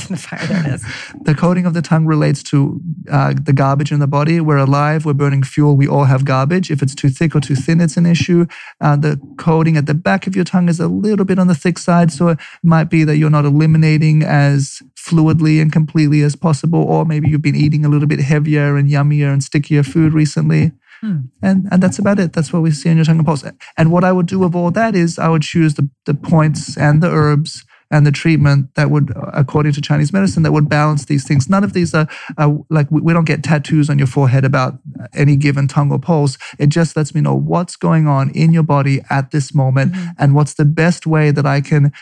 [0.07, 0.45] The fire.
[0.47, 0.85] There it is.
[1.23, 4.39] The coating of the tongue relates to uh, the garbage in the body.
[4.41, 6.69] We're alive, we're burning fuel, we all have garbage.
[6.69, 8.45] If it's too thick or too thin, it's an issue.
[8.81, 11.55] Uh, the coating at the back of your tongue is a little bit on the
[11.55, 12.11] thick side.
[12.11, 17.05] So it might be that you're not eliminating as fluidly and completely as possible, or
[17.05, 20.71] maybe you've been eating a little bit heavier and yummier and stickier food recently.
[21.01, 21.17] Hmm.
[21.41, 22.33] And, and that's about it.
[22.33, 23.43] That's what we see in your tongue and pulse.
[23.77, 26.77] And what I would do with all that is I would choose the, the points
[26.77, 30.67] and the herbs and the treatment that would, uh, according to Chinese medicine, that would
[30.67, 31.47] balance these things.
[31.47, 32.07] None of these are,
[32.39, 35.91] are like, we, we don't get tattoos on your forehead about uh, any given tongue
[35.91, 36.39] or pulse.
[36.57, 40.09] It just lets me know what's going on in your body at this moment mm-hmm.
[40.17, 41.93] and what's the best way that I can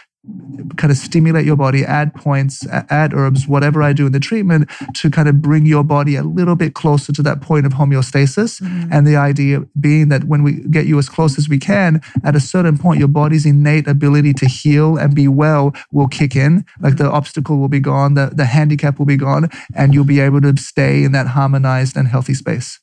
[0.78, 4.70] kind of stimulate your body, add points, add herbs, whatever I do in the treatment
[4.96, 8.62] to kind of bring your body a little bit closer to that point of homeostasis.
[8.62, 8.90] Mm-hmm.
[8.92, 12.36] And the idea being that when we get you as close as we can, at
[12.36, 16.66] a certain point, your body's innate ability to heal and be well will kick in.
[16.80, 17.16] Like the mm-hmm.
[17.16, 20.56] obstacle will be gone, the, the handicap will be gone, and you'll be able to
[20.58, 22.81] stay in that harmonized and healthy space.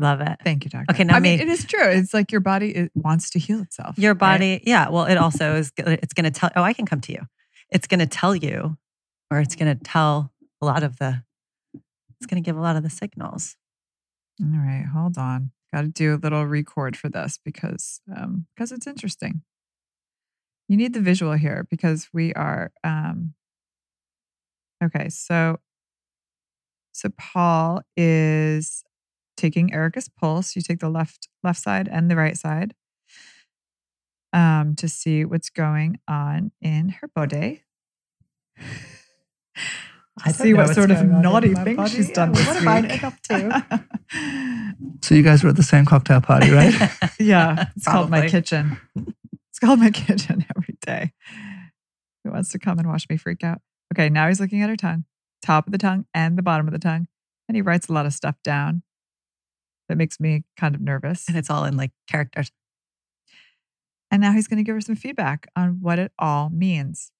[0.00, 0.38] Love it.
[0.42, 0.94] Thank you, doctor.
[0.94, 1.86] Okay, now I mean, it is true.
[1.86, 3.98] It's like your body it wants to heal itself.
[3.98, 4.38] Your right?
[4.38, 4.88] body, yeah.
[4.88, 5.72] Well, it also is.
[5.76, 6.50] It's going to tell.
[6.56, 7.20] Oh, I can come to you.
[7.68, 8.78] It's going to tell you,
[9.30, 10.32] or it's going to tell
[10.62, 11.22] a lot of the.
[12.16, 13.56] It's going to give a lot of the signals.
[14.42, 15.52] All right, hold on.
[15.72, 19.42] Got to do a little record for this because um because it's interesting.
[20.66, 23.34] You need the visual here because we are um
[24.82, 25.58] Okay, so
[26.92, 28.82] so Paul is
[29.40, 30.54] taking Erica's pulse.
[30.54, 32.74] You take the left left side and the right side
[34.32, 37.62] um to see what's going on in her body.
[40.22, 43.04] I see what sort of naughty thing she's done this What have I week.
[43.04, 43.84] up to?
[45.02, 46.74] So you guys were at the same cocktail party, right?
[47.18, 48.76] Yeah, it's called my kitchen.
[49.48, 51.12] It's called my kitchen every day.
[52.24, 53.60] Who wants to come and watch me freak out?
[53.94, 55.04] Okay, now he's looking at her tongue,
[55.42, 57.06] top of the tongue and the bottom of the tongue.
[57.48, 58.82] And he writes a lot of stuff down
[59.90, 61.28] that makes me kind of nervous.
[61.28, 62.50] and it's all in like characters.
[64.10, 67.12] And now he's going to give her some feedback on what it all means.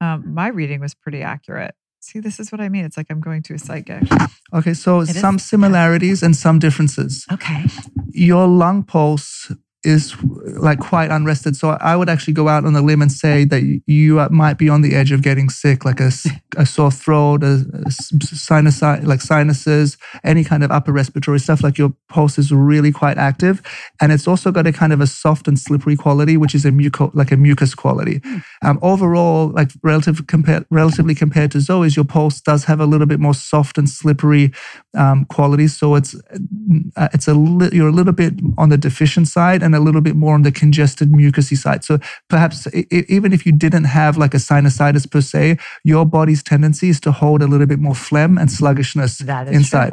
[0.00, 1.74] Um, my reading was pretty accurate.
[2.00, 2.84] See, this is what I mean.
[2.84, 4.02] It's like I'm going to a psychic.
[4.54, 7.24] Okay, so It is- some similarities and some differences.
[7.32, 7.64] Okay.
[8.10, 9.50] Your lung pulse
[9.86, 10.16] is
[10.58, 11.54] like quite unrested.
[11.56, 14.68] So I would actually go out on a limb and say that you might be
[14.68, 16.10] on the edge of getting sick, like a
[16.66, 21.62] sore throat, a, a sinus, like sinuses, any kind of upper respiratory stuff.
[21.62, 23.62] Like your pulse is really quite active,
[24.00, 26.72] and it's also got a kind of a soft and slippery quality, which is a
[26.72, 28.20] muco, like a mucus quality.
[28.64, 33.06] Um, overall, like relative compared, relatively compared to Zoe's, your pulse does have a little
[33.06, 34.52] bit more soft and slippery
[34.96, 35.76] um, qualities.
[35.76, 36.16] So it's
[36.96, 40.00] uh, it's a li- you're a little bit on the deficient side and a little
[40.00, 41.84] bit more on the congested mucousy side.
[41.84, 41.98] So
[42.28, 46.88] perhaps i- even if you didn't have like a sinusitis per se, your body's tendency
[46.88, 49.56] is to hold a little bit more phlegm and sluggishness That is true.
[49.58, 49.92] inside.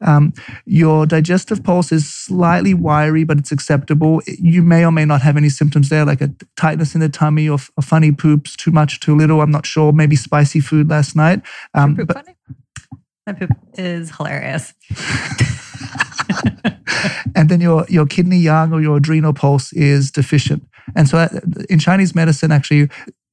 [0.00, 0.32] Um,
[0.66, 4.22] your digestive pulse is slightly wiry, but it's acceptable.
[4.26, 7.48] You may or may not have any symptoms there, like a tightness in the tummy
[7.48, 9.40] or, f- or funny poops, too much, too little.
[9.40, 9.92] I'm not sure.
[9.92, 11.42] Maybe spicy food last night.
[11.74, 12.34] Um, but funny?
[13.26, 14.74] My poop is hilarious.
[17.36, 20.62] and then your your kidney yang or your adrenal pulse is deficient.
[20.96, 21.28] And so uh,
[21.70, 22.88] in Chinese medicine, actually,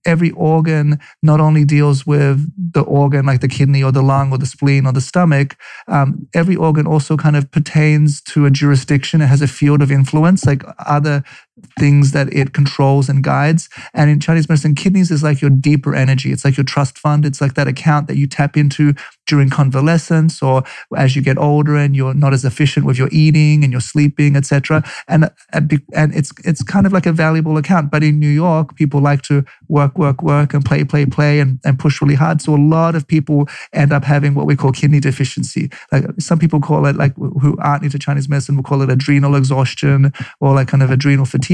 [0.05, 4.37] every organ not only deals with the organ like the kidney or the lung or
[4.37, 5.55] the spleen or the stomach,
[5.87, 9.21] um, every organ also kind of pertains to a jurisdiction.
[9.21, 10.45] It has a field of influence.
[10.45, 11.23] Like other
[11.77, 13.69] things that it controls and guides.
[13.93, 16.31] And in Chinese medicine, kidneys is like your deeper energy.
[16.31, 17.25] It's like your trust fund.
[17.25, 18.93] It's like that account that you tap into
[19.27, 20.63] during convalescence or
[20.97, 24.35] as you get older and you're not as efficient with your eating and your sleeping,
[24.35, 24.83] etc.
[25.07, 27.91] And and it's it's kind of like a valuable account.
[27.91, 31.59] But in New York, people like to work, work, work, and play, play, play, and,
[31.63, 32.41] and push really hard.
[32.41, 35.69] So a lot of people end up having what we call kidney deficiency.
[35.91, 39.35] Like some people call it, like who aren't into Chinese medicine, will call it adrenal
[39.35, 41.48] exhaustion or like kind of adrenal fatigue,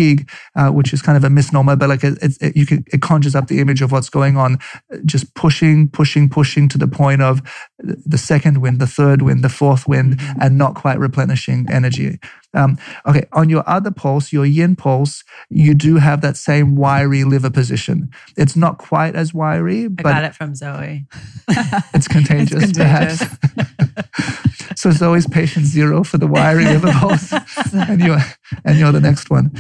[0.56, 1.76] uh, which is kind of a misnomer.
[1.76, 4.60] But like it, it, you can, it conjures up the image of what's going on,
[5.06, 7.42] just pushing, pushing, pushing to the point of
[7.80, 10.42] the second wind, the third wind, the fourth wind, mm-hmm.
[10.42, 12.20] and not quite replenishing energy.
[12.56, 17.24] Um, okay, on your other pulse, your yin pulse, you do have that same wiry
[17.24, 18.10] liver position.
[18.38, 21.06] It's not quite as wiry, I but got it from Zoe.
[21.94, 23.20] it's contagious, It's contagious.
[23.28, 24.76] perhaps.
[24.82, 27.34] so Zoe's patient zero for the wiry liver pulse,
[27.74, 28.20] and you're
[28.64, 29.52] and you're the next one.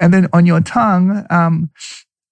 [0.00, 1.70] And then on your tongue, um,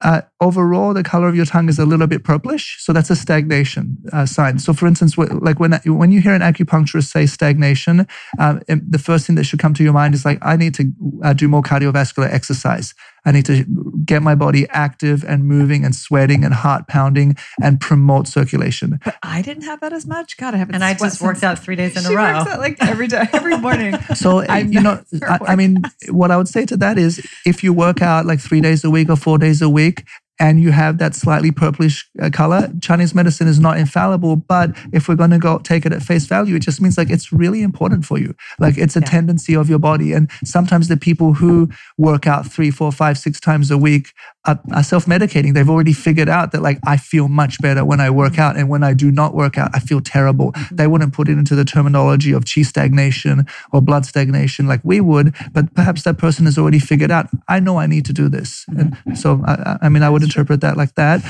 [0.02, 3.16] uh, overall, the color of your tongue is a little bit purplish, so that's a
[3.16, 4.58] stagnation uh, sign.
[4.58, 8.06] So, for instance, like when when you hear an acupuncturist say stagnation,
[8.38, 10.92] uh, the first thing that should come to your mind is like, I need to
[11.22, 12.94] uh, do more cardiovascular exercise.
[13.24, 13.64] I need to
[14.04, 18.98] get my body active and moving and sweating and heart pounding and promote circulation.
[19.04, 20.36] But I didn't have that as much.
[20.36, 20.74] God, I haven't.
[20.74, 22.38] And I just worked since- out three days in she a row.
[22.38, 23.94] works out like every day, every morning.
[24.14, 27.62] So uh, you know, I, I mean, what I would say to that is, if
[27.64, 30.04] you work out like three days a week or four days a week,
[30.40, 34.36] and you have that slightly purplish uh, color, Chinese medicine is not infallible.
[34.36, 37.10] But if we're going to go take it at face value, it just means like
[37.10, 38.34] it's really important for you.
[38.58, 39.06] Like it's a Yeah.
[39.06, 40.12] tendency of your body.
[40.12, 41.68] And sometimes the people who
[41.98, 44.12] work out three, four, five, six times a week
[44.44, 45.54] are, are self medicating.
[45.54, 48.68] They've already figured out that like I feel much better when I work out, and
[48.68, 50.52] when I do not work out, I feel terrible.
[50.70, 55.00] They wouldn't put it into the terminology of chi stagnation or blood stagnation like we
[55.00, 57.28] would, but perhaps that person has already figured out.
[57.48, 60.22] I know I need to do this, and so I, I- I mean, I would
[60.22, 61.20] interpret that like that.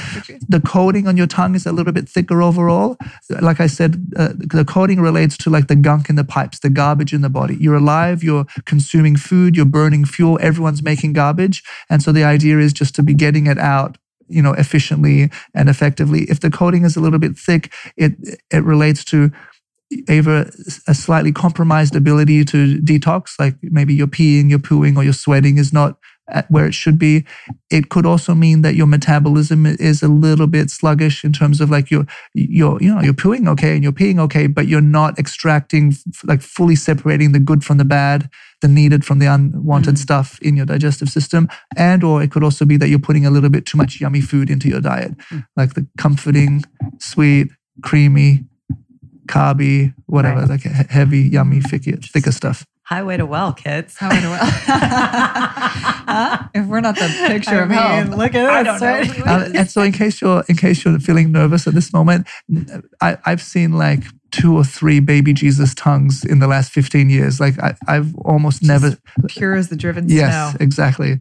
[0.49, 2.97] The coating on your tongue is a little bit thicker overall.
[3.41, 6.69] Like I said, uh, the coating relates to like the gunk in the pipes, the
[6.71, 7.57] garbage in the body.
[7.59, 11.63] You're alive, you're consuming food, you're burning fuel, everyone's making garbage.
[11.89, 13.99] And so the idea is just to be getting it out
[14.29, 16.23] you know efficiently and effectively.
[16.25, 18.13] If the coating is a little bit thick it
[18.51, 19.31] it relates to
[20.09, 20.51] either
[20.89, 25.59] a slightly compromised ability to detox like maybe you're peeing you're pooing or your sweating
[25.59, 25.99] is not
[26.49, 27.25] where it should be
[27.71, 31.69] it could also mean that your metabolism is a little bit sluggish in terms of
[31.71, 35.19] like you're you're you know you're pooing okay and you're peeing okay but you're not
[35.19, 38.31] extracting like fully separating the good from the bad
[38.63, 39.99] the needed from the unwanted Mm.
[39.99, 43.31] stuff in your digestive system and or it could also be that you're putting a
[43.31, 45.45] little bit too much yummy food into your diet Mm.
[45.57, 46.65] like the comforting
[46.99, 47.49] sweet
[47.83, 48.45] creamy
[49.27, 50.49] carby whatever Right.
[50.51, 53.97] like heavy yummy thicker, thicker stuff Highway to well, kids.
[53.97, 54.41] How in a well.
[54.43, 56.39] Huh?
[56.55, 59.25] if we're not the picture I of mean, health, look at I this, don't know.
[59.25, 59.27] right?
[59.33, 62.27] Uh, and so in case you're in case you're feeling nervous at this moment
[63.01, 67.39] I, i've seen like two or three baby jesus tongues in the last 15 years
[67.41, 68.97] like I, i've almost never
[69.29, 70.65] pure as the driven yes snow.
[70.65, 71.21] exactly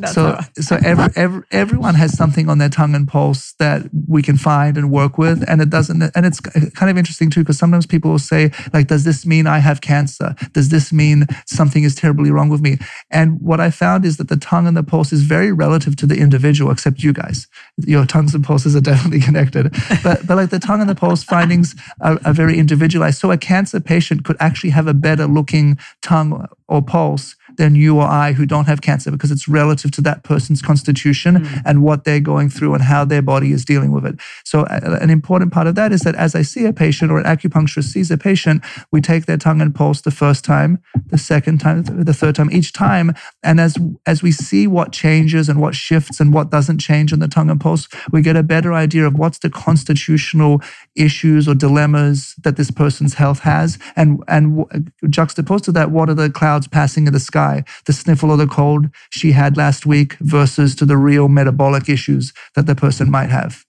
[0.00, 3.82] That's so how- so every, every, everyone has something on their tongue and pulse that
[4.08, 7.40] we can find and work with and it doesn't and it's kind of interesting too
[7.40, 10.34] because sometimes people will say like does this mean i have cancer?
[10.52, 12.78] Does this mean something is terribly wrong with me?
[13.10, 16.06] And what i found is that the tongue and the pulse is very relative to
[16.06, 17.46] the individual except you guys.
[17.78, 19.72] Your tongues and pulses are definitely connected.
[20.02, 23.18] But but like the tongue and the pulse findings are, are very individualized.
[23.20, 27.96] So a cancer patient could actually have a better looking tongue or pulse than you
[27.98, 31.62] or I who don't have cancer because it's relative to that person's constitution Mm.
[31.64, 34.16] and what they're going through and how their body is dealing with it.
[34.44, 37.24] So, an important part of that is that as I see a patient or an
[37.24, 41.58] acupuncturist sees a patient, we take their tongue and pulse the first time, the second
[41.58, 43.14] time, the third time, each time.
[43.42, 43.76] And as,
[44.06, 47.50] as we see what changes and what shifts and what doesn't change on the tongue
[47.50, 50.60] and pulse, we get a better idea of what's the constitutional
[50.96, 53.78] issues or dilemmas that this person's health has.
[53.96, 57.49] And, and juxtaposed to that, what are the clouds passing in the sky,
[57.86, 62.32] the sniffle or the cold she had last week versus to the real metabolic issues
[62.54, 63.64] that the person might have.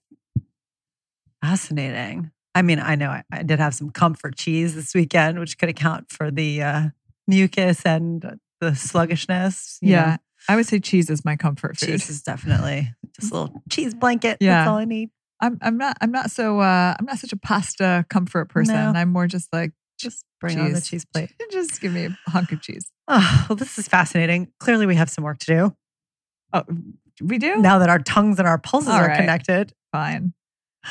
[1.44, 2.32] Fascinating.
[2.54, 5.70] I mean, I know I, I did have some comfort cheese this weekend, which could
[5.70, 6.84] account for the uh,
[7.28, 9.80] mucus and the sluggishness.
[9.82, 10.18] you yeah, know.
[10.50, 11.88] I would say cheese is my comfort food.
[11.88, 14.38] cheese is definitely just a little cheese blanket.
[14.40, 14.60] Yeah.
[14.60, 15.10] That's all I need.
[15.42, 18.76] I'm I'm not I'm not so uh I'm not such a pasta comfort person.
[18.76, 18.94] No.
[18.96, 20.89] I'm more just like Just bring on the cheese.
[20.89, 21.32] cheese plate.
[21.52, 22.92] just give me a hunk of cheese.
[23.08, 24.52] Oh, well, this is fascinating.
[24.60, 25.76] Clearly, we have some work to do
[26.54, 26.64] Oh,
[27.22, 29.18] we do now that our tongues and our pulses All are right.
[29.18, 29.74] connected.
[29.92, 30.34] fine.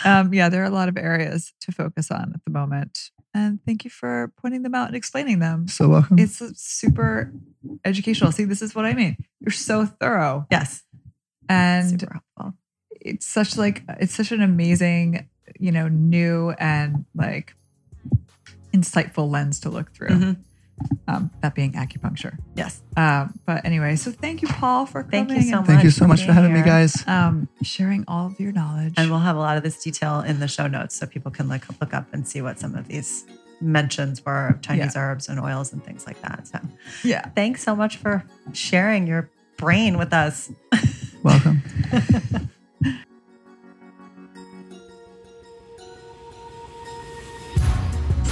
[0.04, 3.10] Um, yeah, there are a lot of areas to focus on at the moment.
[3.34, 5.66] And thank you for pointing them out and explaining them.
[5.68, 6.18] So welcome.
[6.18, 7.32] It's super
[7.84, 8.32] educational.
[8.32, 9.16] See, this is what I mean.
[9.40, 10.46] You're so thorough.
[10.50, 10.82] Yes.
[11.48, 12.58] And Super helpful.
[13.00, 15.28] it's such like it's such an amazing,
[15.58, 17.54] you know, new and like
[18.72, 20.08] insightful lens to look through.
[20.08, 20.36] Mhm.
[21.08, 22.38] Um, that being acupuncture.
[22.54, 22.80] Yes.
[22.96, 25.26] Um, but anyway, so thank you, Paul, for coming.
[25.26, 27.06] Thank you so and, Thank you much so for much for being having me, guys.
[27.06, 28.94] Um, sharing all of your knowledge.
[28.96, 31.48] And we'll have a lot of this detail in the show notes so people can
[31.48, 33.26] look, look up and see what some of these
[33.60, 36.46] mentions were of Chinese herbs and oils and things like that.
[36.46, 36.60] So
[37.04, 37.28] yeah.
[37.30, 40.50] thanks so much for sharing your brain with us.
[41.22, 41.62] Welcome.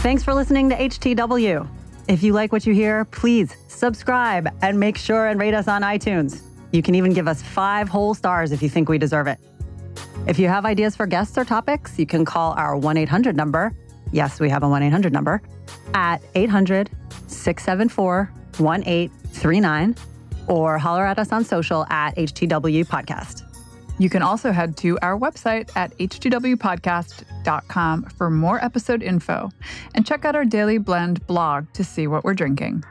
[0.01, 1.69] Thanks for listening to HTW.
[2.07, 5.83] If you like what you hear, please subscribe and make sure and rate us on
[5.83, 6.43] iTunes.
[6.71, 9.41] You can even give us five whole stars if you think we deserve it.
[10.29, 13.75] If you have ideas for guests or topics, you can call our 1 800 number.
[14.13, 15.43] Yes, we have a 1 800 number
[15.95, 16.91] at 800
[17.27, 19.97] 674 1839
[20.47, 23.48] or holler at us on social at HTW Podcast.
[23.99, 29.51] You can also head to our website at h2wpodcast.com for more episode info
[29.95, 32.85] and check out our daily blend blog to see what we're drinking.